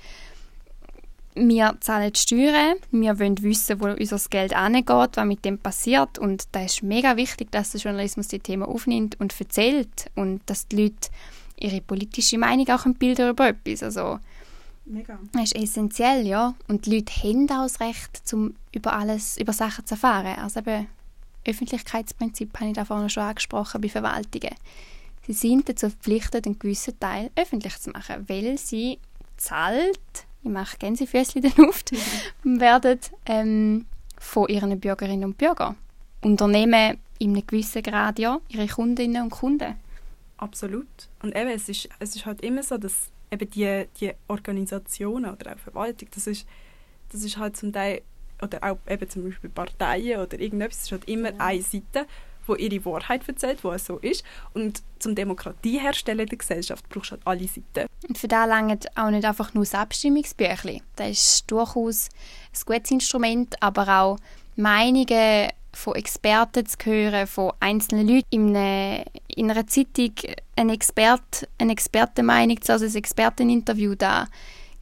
wir 1.38 1.78
zahlen 1.80 2.12
die 2.12 2.19
Steuern, 2.19 2.78
wir 2.91 3.19
wollen 3.19 3.41
wissen, 3.41 3.80
wo 3.80 3.86
unser 3.88 4.19
Geld 4.30 4.56
angeht, 4.56 4.88
was 4.88 5.26
mit 5.26 5.45
dem 5.45 5.58
passiert 5.58 6.17
und 6.17 6.47
da 6.52 6.63
ist 6.63 6.84
mega 6.84 7.15
wichtig, 7.17 7.52
dass 7.52 7.71
der 7.71 7.82
Journalismus 7.82 8.28
die 8.28 8.39
Themen 8.39 8.63
aufnimmt 8.63 9.19
und 9.19 9.39
erzählt 9.39 10.10
und 10.15 10.41
dass 10.45 10.67
die 10.67 10.84
Leute 10.84 11.10
ihre 11.60 11.82
politische 11.82 12.38
Meinung 12.38 12.67
auch 12.69 12.86
bilden 12.97 13.30
über 13.30 13.50
etwas. 13.50 13.84
Also, 13.84 14.19
Mega. 14.86 15.19
das 15.34 15.43
ist 15.43 15.56
essentiell, 15.56 16.26
ja. 16.26 16.54
Und 16.67 16.86
die 16.86 16.95
Leute 16.95 17.13
haben 17.23 17.50
auch 17.50 17.63
das 17.63 17.80
Recht, 17.80 18.21
um 18.34 18.56
über 18.71 18.93
alles, 18.93 19.38
über 19.38 19.54
Sachen 19.54 19.86
zu 19.86 19.95
erfahren. 19.95 20.39
Also 20.39 20.60
eben, 20.60 20.88
Öffentlichkeitsprinzip 21.45 22.54
habe 22.60 22.69
ich 22.69 22.76
da 22.76 22.86
vorhin 22.86 23.10
schon 23.10 23.23
angesprochen 23.23 23.82
bei 23.82 23.89
Verwaltungen. 23.89 24.56
Sie 25.26 25.34
sind 25.34 25.67
dazu 25.67 25.89
verpflichtet, 25.89 26.45
einen 26.45 26.60
gewissen 26.60 27.00
Teil 27.00 27.32
öffentlich 27.36 27.78
zu 27.80 27.89
machen, 27.91 28.26
weil 28.28 28.58
sie 28.58 29.00
zahlt, 29.38 30.26
ich 30.43 30.50
mache 30.50 30.78
Gänsefüßchen 30.78 31.43
in 31.43 31.52
der 31.52 31.65
Luft, 31.65 31.91
werden 32.43 33.00
ähm, 33.26 33.86
von 34.17 34.47
ihren 34.47 34.80
Bürgerinnen 34.80 35.26
und 35.26 35.38
Bürgern. 35.38 35.76
Unternehmen 36.21 36.97
in 37.19 37.32
einem 37.32 37.45
gewissen 37.47 37.84
Grad 37.84 38.19
ja 38.19 38.39
ihre 38.50 38.67
Kundinnen 38.67 39.23
und 39.23 39.30
Kunden. 39.30 39.76
Absolut. 40.38 40.88
Und 41.23 41.36
eben, 41.36 41.50
es 41.50 41.67
ist, 41.69 41.89
es 42.00 42.15
ist 42.15 42.26
halt 42.26 42.41
immer 42.41 42.62
so, 42.63 42.78
dass 42.78 42.93
eben 43.32 43.50
die, 43.50 43.86
die 44.00 44.12
Organisationen 44.28 45.32
oder 45.32 45.54
auch 45.54 45.60
Verwaltung, 45.60 46.08
das 46.13 46.28
ist, 46.28 46.45
das 47.12 47.23
ist 47.23 47.38
halt 47.38 47.58
zum 47.58 47.73
Teil, 47.73 48.02
oder 48.41 48.63
auch 48.63 48.78
eben 48.88 49.10
zum 49.10 49.23
Beispiel 49.23 49.50
Parteien 49.50 50.19
oder 50.21 50.39
irgendetwas, 50.39 50.78
es 50.78 50.84
ist 50.86 50.91
halt 50.91 51.10
immer 51.10 51.32
Ja. 51.32 51.39
eine 51.39 51.62
Seite, 51.62 52.06
wo 52.47 52.55
ihre 52.55 52.83
Wahrheit 52.86 53.27
erzählt, 53.27 53.63
wo 53.63 53.71
es 53.71 53.86
so 53.86 53.97
ist. 53.97 54.23
Und 54.53 54.81
zum 54.99 55.15
Demokratie 55.15 55.79
herstellen 55.79 56.21
in 56.21 56.27
der 56.27 56.38
Gesellschaft 56.38 56.88
brauchst 56.89 57.12
du 57.12 57.15
halt 57.15 57.21
alle 57.25 57.47
Seiten. 57.47 57.88
Und 58.07 58.17
für 58.17 58.27
das 58.27 58.47
langt 58.47 58.97
auch 58.97 59.10
nicht 59.10 59.25
einfach 59.25 59.53
nur 59.53 59.63
das 59.63 59.75
Abstimmungsbüchlein. 59.75 60.81
Das 60.95 61.10
ist 61.10 61.51
durchaus 61.51 62.10
ein 62.53 62.62
gutes 62.65 62.91
Instrument, 62.91 63.55
aber 63.62 63.88
auch 64.01 64.17
Meinungen 64.55 65.49
von 65.73 65.95
Experten 65.95 66.65
zu 66.65 66.77
hören, 66.86 67.27
von 67.27 67.51
einzelnen 67.60 68.07
Leuten 68.07 68.27
in 68.31 68.55
einer, 68.55 69.03
in 69.27 69.51
einer 69.51 69.67
Zeitung 69.67 70.13
eine, 70.55 70.73
Expert, 70.73 71.47
eine 71.60 71.71
Expertenmeinung 71.71 72.57
also 72.67 72.86
ein 72.86 72.95
Experteninterview 72.95 73.93
da 73.95 74.27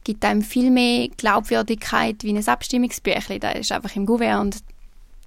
gibt 0.06 0.24
einem 0.24 0.42
viel 0.42 0.70
mehr 0.70 1.08
Glaubwürdigkeit 1.16 2.22
wie 2.22 2.30
ein 2.30 2.48
Abstimmungsbüchlein. 2.48 3.40
Da 3.40 3.50
ist 3.50 3.72
einfach 3.72 3.96
im 3.96 4.06
Gouverneur 4.06 4.40
und 4.40 4.62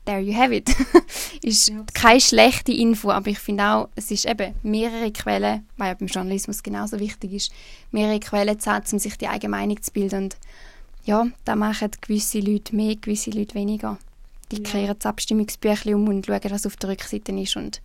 there 0.06 0.22
you 0.22 0.34
have 0.34 0.56
it. 0.56 0.70
ist 1.42 1.70
Ja. 1.70 1.84
keine 1.94 2.22
schlechte 2.22 2.72
Info, 2.72 3.12
aber 3.12 3.28
ich 3.30 3.40
finde 3.40 3.64
auch, 3.66 3.90
es 3.96 4.12
ist 4.12 4.26
eben 4.26 4.54
mehrere 4.64 5.12
Quellen, 5.12 5.68
weil 5.78 5.88
ja 5.90 5.94
beim 5.94 6.08
Journalismus 6.08 6.64
genauso 6.64 7.00
wichtig 7.00 7.34
ist, 7.34 7.52
mehrere 7.92 8.20
Quellen 8.20 8.60
zu 8.60 8.72
haben, 8.72 8.86
um 8.92 9.00
sich 9.00 9.18
die 9.18 9.28
eigene 9.28 9.52
Meinung 9.52 9.82
zu 9.82 9.92
bilden. 9.92 10.24
Und 10.26 10.38
ja, 11.06 11.28
da 11.46 11.56
machen 11.56 11.90
gewisse 12.02 12.40
Leute 12.40 12.76
mehr, 12.76 12.96
gewisse 12.96 13.32
Leute 13.32 13.56
weniger. 13.56 13.98
Die 14.52 14.58
Ja. 14.58 14.64
kehren 14.64 14.96
das 14.98 15.06
Abstimmungsbüchlein 15.06 15.96
um 15.96 16.08
und 16.08 16.26
schauen, 16.26 16.42
was 16.50 16.66
auf 16.66 16.76
der 16.78 16.90
Rückseite 16.90 17.32
ist 17.34 17.56
und 17.56 17.82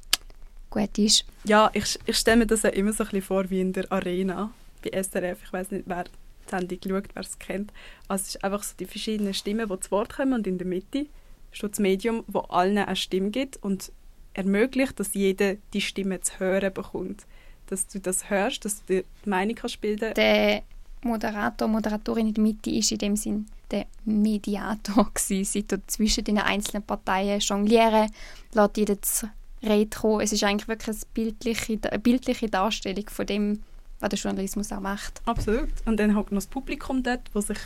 gut 0.70 0.96
ist. 0.98 1.24
Ja, 1.44 1.70
ich, 1.74 1.98
ich 2.06 2.16
stelle 2.16 2.38
mir 2.38 2.46
das 2.46 2.62
ja 2.62 2.70
immer 2.70 2.92
so 2.92 3.04
ein 3.04 3.10
bisschen 3.10 3.22
vor 3.22 3.48
wie 3.50 3.60
in 3.60 3.72
der 3.72 3.90
Arena 3.92 4.50
bei 4.82 4.90
SRF. 5.02 5.38
Ich 5.44 5.52
weiß 5.52 5.70
nicht, 5.70 5.84
wer 5.86 6.04
die 6.04 6.10
Sendung 6.50 6.78
schaut, 6.82 7.08
wer 7.14 7.22
es 7.22 7.38
kennt. 7.38 7.72
Also 8.08 8.22
es 8.22 8.28
ist 8.34 8.44
einfach 8.44 8.62
so 8.62 8.74
die 8.78 8.86
verschiedenen 8.86 9.34
Stimmen, 9.34 9.68
die 9.68 9.80
zu 9.80 9.90
Wort 9.90 10.14
kommen 10.16 10.32
und 10.34 10.46
in 10.46 10.58
der 10.58 10.66
Mitte 10.66 11.06
steht 11.54 11.72
das 11.72 11.78
Medium, 11.78 12.24
wo 12.26 12.40
allen 12.40 12.76
eine 12.76 12.96
Stimme 12.96 13.30
gibt 13.30 13.62
und 13.62 13.92
ermöglicht, 14.34 14.98
dass 15.00 15.14
jeder 15.14 15.54
die 15.72 15.80
Stimme 15.80 16.20
zu 16.20 16.40
hören 16.40 16.72
bekommt. 16.72 17.24
Dass 17.66 17.86
du 17.86 18.00
das 18.00 18.28
hörst, 18.28 18.64
dass 18.64 18.84
du 18.84 19.02
die 19.02 19.28
Meinung 19.28 19.54
kannst 19.54 19.80
bilden 19.80 20.12
Der 20.14 20.62
Moderator, 21.02 21.68
Moderatorin 21.68 22.28
in 22.28 22.34
der 22.34 22.42
Mitte 22.42 22.70
ist 22.70 22.92
in 22.92 22.98
dem 22.98 23.16
Sinn 23.16 23.46
der 23.70 23.86
Mediator 24.04 25.10
gewesen. 25.14 25.44
Sie 25.44 25.62
tut 25.62 25.90
zwischen 25.90 26.24
den 26.24 26.38
einzelnen 26.38 26.82
Parteien 26.82 27.40
jonglieren, 27.40 28.10
lässt 28.52 28.76
jeder 28.76 29.00
zu 29.00 29.30
Rede 29.62 29.96
kommen. 29.96 30.20
Es 30.20 30.32
ist 30.32 30.44
eigentlich 30.44 30.68
wirklich 30.68 30.96
eine 30.96 31.06
bildliche, 31.14 31.78
eine 31.90 31.98
bildliche 31.98 32.48
Darstellung 32.48 33.08
von 33.08 33.26
dem, 33.26 33.62
was 34.00 34.10
der 34.10 34.18
Journalismus 34.18 34.72
auch 34.72 34.80
macht. 34.80 35.22
Absolut. 35.24 35.70
Und 35.86 35.98
dann 35.98 36.14
hat 36.14 36.30
noch 36.30 36.38
das 36.38 36.46
Publikum 36.46 37.02
dort, 37.02 37.22
wo 37.32 37.40
sich 37.40 37.58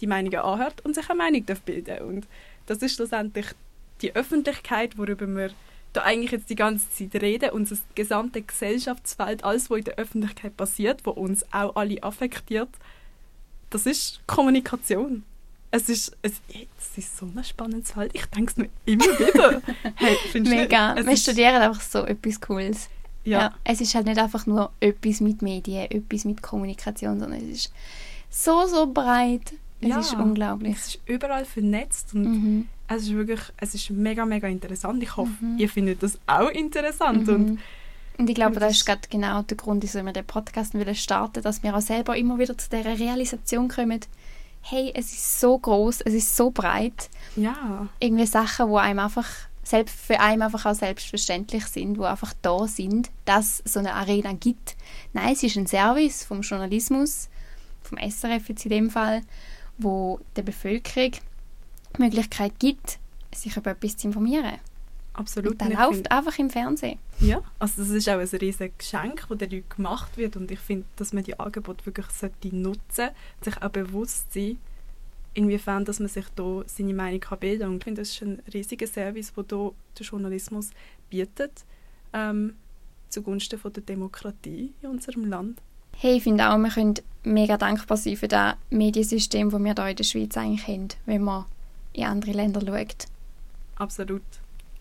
die 0.00 0.06
Meinungen 0.06 0.40
anhört 0.40 0.84
und 0.84 0.94
sich 0.94 1.08
eine 1.08 1.18
Meinung 1.18 1.46
darf 1.46 1.62
bilden 1.62 1.98
Und 2.00 2.26
das 2.66 2.78
ist 2.78 2.94
schlussendlich 2.94 3.46
die 4.02 4.14
Öffentlichkeit, 4.14 4.98
worüber 4.98 5.26
wir 5.26 5.50
da 5.92 6.02
eigentlich 6.02 6.32
jetzt 6.32 6.50
die 6.50 6.56
ganze 6.56 6.90
Zeit 6.90 7.22
reden, 7.22 7.50
unser 7.50 7.76
gesamte 7.94 8.42
Gesellschaftsfeld, 8.42 9.44
alles, 9.44 9.70
was 9.70 9.78
in 9.78 9.84
der 9.84 9.96
Öffentlichkeit 9.96 10.56
passiert, 10.56 11.00
wo 11.04 11.10
uns 11.10 11.44
auch 11.52 11.74
alle 11.74 12.02
affektiert, 12.02 12.68
das 13.70 13.86
ist 13.86 14.20
Kommunikation. 14.26 15.24
Es 15.70 15.88
ist, 15.88 16.16
es, 16.22 16.40
es 16.78 16.98
ist 16.98 17.16
so 17.16 17.26
ein 17.26 17.44
spannendes 17.44 17.92
Feld. 17.92 18.14
Ich 18.14 18.24
denke 18.26 18.52
es 18.52 18.56
mir 18.56 18.68
immer 18.84 19.04
wieder. 19.04 19.62
Hey, 19.96 20.16
nicht? 20.34 20.48
Mega. 20.48 20.94
Es 20.94 21.06
Wir 21.06 21.16
studieren 21.16 21.56
einfach 21.56 21.80
so 21.80 22.04
etwas 22.04 22.40
Cooles. 22.40 22.88
Ja, 23.24 23.40
Ja, 23.40 23.54
es 23.64 23.80
ist 23.80 23.94
halt 23.94 24.06
nicht 24.06 24.18
einfach 24.18 24.46
nur 24.46 24.70
etwas 24.78 25.20
mit 25.20 25.42
Medien, 25.42 25.90
etwas 25.90 26.24
mit 26.24 26.42
Kommunikation, 26.42 27.18
sondern 27.18 27.40
es 27.40 27.64
ist 27.64 27.72
so, 28.30 28.66
so 28.66 28.86
breit. 28.86 29.54
Es 29.80 29.88
Ja. 29.88 29.98
ist 30.00 30.14
unglaublich. 30.14 30.74
es 30.76 30.86
ist 30.88 30.98
überall 31.06 31.44
vernetzt 31.44 32.14
und 32.14 32.22
Mhm. 32.24 32.68
Es 32.88 33.02
ist 33.02 33.14
wirklich, 33.14 33.40
es 33.56 33.74
ist 33.74 33.90
mega, 33.90 34.24
mega 34.24 34.46
interessant. 34.46 35.02
Ich 35.02 35.16
hoffe, 35.16 35.32
Mhm. 35.44 35.58
ihr 35.58 35.68
findet 35.68 36.02
das 36.04 36.18
auch 36.26 36.48
interessant. 36.50 37.28
Und 37.28 37.48
Mhm. 37.50 37.58
Und 38.18 38.30
ich 38.30 38.34
glaube, 38.34 38.54
Und 38.54 38.60
das 38.62 38.68
das- 38.70 38.76
ist 38.78 38.86
gerade 38.86 39.08
genau 39.10 39.42
der 39.42 39.56
Grund, 39.58 39.82
wieso 39.82 40.02
wir 40.02 40.12
den 40.12 40.24
Podcast 40.24 40.72
wollen 40.72 40.94
starten 40.94 41.42
dass 41.42 41.62
wir 41.62 41.76
auch 41.76 41.82
selber 41.82 42.16
immer 42.16 42.38
wieder 42.38 42.56
zu 42.56 42.70
dieser 42.70 42.98
Realisation 42.98 43.68
kommen, 43.68 44.00
hey, 44.62 44.90
es 44.94 45.12
ist 45.12 45.38
so 45.40 45.58
groß, 45.58 46.00
es 46.00 46.14
ist 46.14 46.34
so 46.36 46.50
breit. 46.50 47.10
ja, 47.36 47.88
Irgendwie 48.00 48.24
Sachen, 48.26 48.68
wo 48.68 48.78
einem 48.78 49.00
einfach 49.00 49.28
selbst 49.64 49.96
für 50.00 50.18
einen 50.20 50.40
einfach 50.42 50.64
auch 50.64 50.74
selbstverständlich 50.74 51.66
sind, 51.66 51.98
wo 51.98 52.04
einfach 52.04 52.32
da 52.40 52.66
sind, 52.68 53.10
dass 53.26 53.60
es 53.64 53.72
so 53.74 53.80
eine 53.80 53.92
Arena 53.94 54.32
gibt. 54.32 54.76
Nein, 55.12 55.34
es 55.34 55.42
ist 55.42 55.56
ein 55.56 55.66
Service 55.66 56.24
vom 56.24 56.40
Journalismus, 56.40 57.28
vom 57.82 57.98
SRF 57.98 58.48
jetzt 58.48 58.64
in 58.64 58.70
dem 58.70 58.90
Fall, 58.90 59.22
wo 59.78 60.20
der 60.36 60.42
Bevölkerung 60.42 61.12
die 61.96 62.02
Möglichkeit 62.02 62.58
gibt, 62.58 62.98
sich 63.34 63.56
über 63.56 63.70
etwas 63.72 63.96
zu 63.96 64.06
informieren. 64.08 64.58
absolut. 65.14 65.52
Und 65.52 65.60
das 65.62 65.68
läuft 65.78 65.94
find- 65.94 66.10
einfach 66.10 66.38
im 66.38 66.50
Fernsehen. 66.50 66.98
ja, 67.20 67.40
also 67.58 67.82
das 67.82 67.90
ist 67.90 68.08
auch 68.08 68.14
ein 68.18 68.28
riesiges 68.28 68.70
Geschenk, 68.78 69.26
das 69.28 69.38
den 69.38 69.50
Leuten 69.50 69.68
gemacht 69.74 70.16
wird. 70.16 70.36
Und 70.36 70.50
ich 70.50 70.58
finde, 70.58 70.86
dass 70.96 71.12
man 71.12 71.24
die 71.24 71.38
Angebote 71.38 71.84
wirklich 71.86 72.06
sollte 72.08 72.54
nutzen 72.54 73.08
sich 73.42 73.62
auch 73.62 73.70
bewusst 73.70 74.32
sein, 74.32 74.58
inwiefern 75.34 75.84
dass 75.84 76.00
man 76.00 76.08
sich 76.08 76.26
da 76.34 76.62
seine 76.66 76.94
Meinung 76.94 77.20
kann 77.20 77.38
bilden 77.38 77.60
kann. 77.60 77.70
Und 77.70 77.76
ich 77.78 77.84
finde, 77.84 78.02
das 78.02 78.10
ist 78.10 78.22
ein 78.22 78.42
riesiger 78.52 78.86
Service, 78.86 79.32
den 79.32 79.44
hier 79.48 79.72
der 79.98 80.06
Journalismus 80.06 80.70
bietet, 81.10 81.64
ähm, 82.12 82.54
zugunsten 83.08 83.58
von 83.58 83.72
der 83.72 83.82
Demokratie 83.82 84.72
in 84.82 84.88
unserem 84.90 85.24
Land. 85.26 85.58
Hey, 85.98 86.16
ich 86.16 86.22
finde 86.24 86.48
auch, 86.50 86.58
wir 86.58 86.68
können 86.70 86.94
mega 87.26 87.56
dankbar 87.56 87.96
sein 87.96 88.16
für 88.16 88.28
das 88.28 88.54
Mediensystem, 88.70 89.50
das 89.50 89.60
wir 89.60 89.74
hier 89.74 89.88
in 89.88 89.96
der 89.96 90.04
Schweiz 90.04 90.36
eigentlich 90.36 90.66
haben, 90.66 90.88
wenn 91.04 91.22
man 91.22 91.44
in 91.92 92.04
andere 92.04 92.32
Länder 92.32 92.60
schaut. 92.64 93.06
Absolut. 93.76 94.22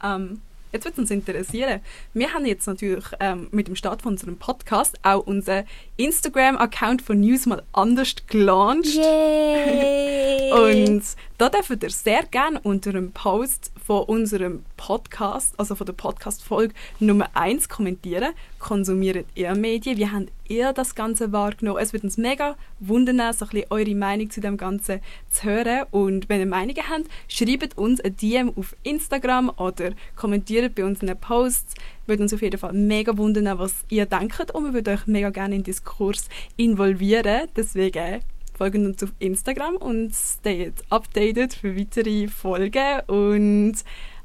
Ähm, 0.04 0.42
jetzt 0.72 0.86
wird 0.86 0.98
uns 0.98 1.12
interessieren. 1.12 1.82
Wir 2.14 2.34
haben 2.34 2.46
jetzt 2.46 2.68
natürlich 2.68 3.06
ähm, 3.20 3.48
mit 3.52 3.68
dem 3.68 3.76
Start 3.76 4.02
von 4.02 4.14
unserem 4.14 4.38
Podcast 4.38 4.98
auch 5.04 5.26
unseren 5.26 5.66
Instagram-Account 5.98 7.02
von 7.02 7.20
News 7.20 7.46
mal 7.46 7.64
anders 7.74 8.16
gelauncht. 8.28 8.88
Yay! 8.88 10.52
Und 10.92 11.04
da 11.38 11.50
dürft 11.50 11.84
ihr 11.84 11.90
sehr 11.90 12.24
gerne 12.24 12.60
unter 12.62 12.92
einem 12.92 13.12
Post 13.12 13.72
von 13.86 14.04
unserem 14.06 14.66
Podcast, 14.78 15.54
also 15.60 15.76
von 15.76 15.86
der 15.86 15.94
Podcast-Folge 15.94 16.74
Nummer 17.00 17.30
1 17.36 17.70
kommentieren. 17.70 18.34
Konsumiert 18.58 19.28
ihr 19.36 19.54
Medien? 19.54 20.00
Wie 20.00 20.10
habt 20.10 20.32
ihr 20.48 20.74
das 20.74 20.96
Ganze 20.96 21.32
wahrgenommen? 21.32 21.78
Es 21.80 21.94
würde 21.94 22.08
uns 22.08 22.18
mega 22.18 22.56
wundern, 22.80 23.18
so 23.32 23.46
ein 23.46 23.50
bisschen 23.52 23.68
eure 23.70 23.94
Meinung 23.94 24.32
zu 24.32 24.42
dem 24.42 24.58
Ganzen 24.58 25.02
zu 25.30 25.44
hören. 25.44 25.86
Und 25.92 26.30
wenn 26.30 26.40
ihr 26.40 26.48
Meinungen 26.48 26.90
habt, 26.90 27.06
schreibt 27.28 27.78
uns 27.78 28.02
ein 28.02 28.16
DM 28.16 28.52
auf 28.56 28.76
Instagram 28.82 29.52
oder 29.56 29.92
kommentiert 30.16 30.74
bei 30.74 30.84
unseren 30.84 31.16
Posts. 31.20 31.76
Würde 32.08 32.24
uns 32.24 32.34
auf 32.34 32.42
jeden 32.42 32.58
Fall 32.58 32.74
mega 32.74 33.16
wundern, 33.16 33.60
was 33.60 33.86
ihr 33.90 34.08
denkt. 34.08 34.50
Und 34.50 34.66
wir 34.66 34.74
würden 34.74 34.96
euch 34.96 35.06
mega 35.06 35.30
gerne 35.30 35.56
in 35.56 35.62
den 35.62 35.66
Diskurs 35.66 36.28
involvieren. 36.58 37.50
Deswegen 37.56 38.22
folgt 38.58 38.78
uns 38.78 39.04
auf 39.04 39.12
Instagram 39.20 39.76
und 39.76 40.14
stayt 40.14 40.74
updated 40.90 41.54
für 41.54 41.78
weitere 41.78 42.28
Folgen 42.28 43.02
und 43.08 43.76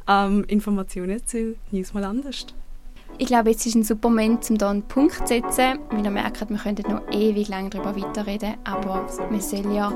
ähm, 0.08 0.44
Informationen 0.48 1.24
zu 1.26 1.56
News 1.70 1.94
mal 1.94 2.04
anders. 2.04 2.46
Ich 3.18 3.26
glaube, 3.26 3.50
jetzt 3.50 3.66
ist 3.66 3.74
ein 3.74 3.82
super 3.82 4.08
Moment, 4.08 4.48
um 4.50 4.56
hier 4.56 4.68
einen 4.68 4.82
Punkt 4.82 5.28
zu 5.28 5.34
setzen. 5.34 5.78
Weil 5.90 6.04
ihr 6.04 6.10
merkt, 6.10 6.48
wir 6.48 6.56
könnten 6.56 6.90
noch 6.90 7.02
ewig 7.12 7.48
lang 7.48 7.68
darüber 7.68 7.94
weiterreden, 7.94 8.54
aber 8.64 9.06
wir 9.30 9.40
sollen 9.40 9.74
ja 9.74 9.92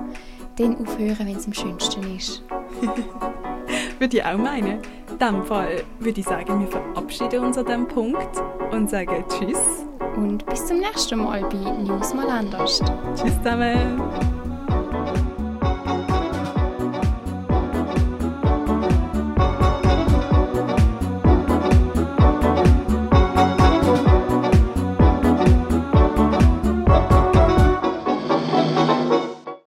dann 0.59 0.77
aufhören, 0.77 1.27
wenn 1.27 1.37
es 1.37 1.47
am 1.47 1.55
schönsten 1.55 2.17
ist. 2.17 2.43
Würde 3.99 4.17
ich 4.19 4.25
auch 4.25 4.37
meinen. 4.37 4.81
In 5.11 5.19
diesem 5.19 5.45
Fall 5.45 5.85
würde 6.01 6.21
ich 6.21 6.27
sagen, 6.27 6.61
wir 6.61 6.67
verabschieden 6.67 7.45
uns 7.45 7.57
an 7.57 7.65
diesem 7.65 7.89
Punkt 7.89 8.43
und 8.73 8.91
sagen 8.91 9.25
Tschüss. 9.29 9.87
Und 10.17 10.47
bis 10.47 10.67
zum 10.67 10.79
nächsten 10.79 11.19
Mal 11.21 11.43
bei 11.43 11.57
News 11.57 12.15
mal 12.15 12.29
anders. 12.29 12.81
Tschüss 13.17 13.37
zusammen. 13.39 14.44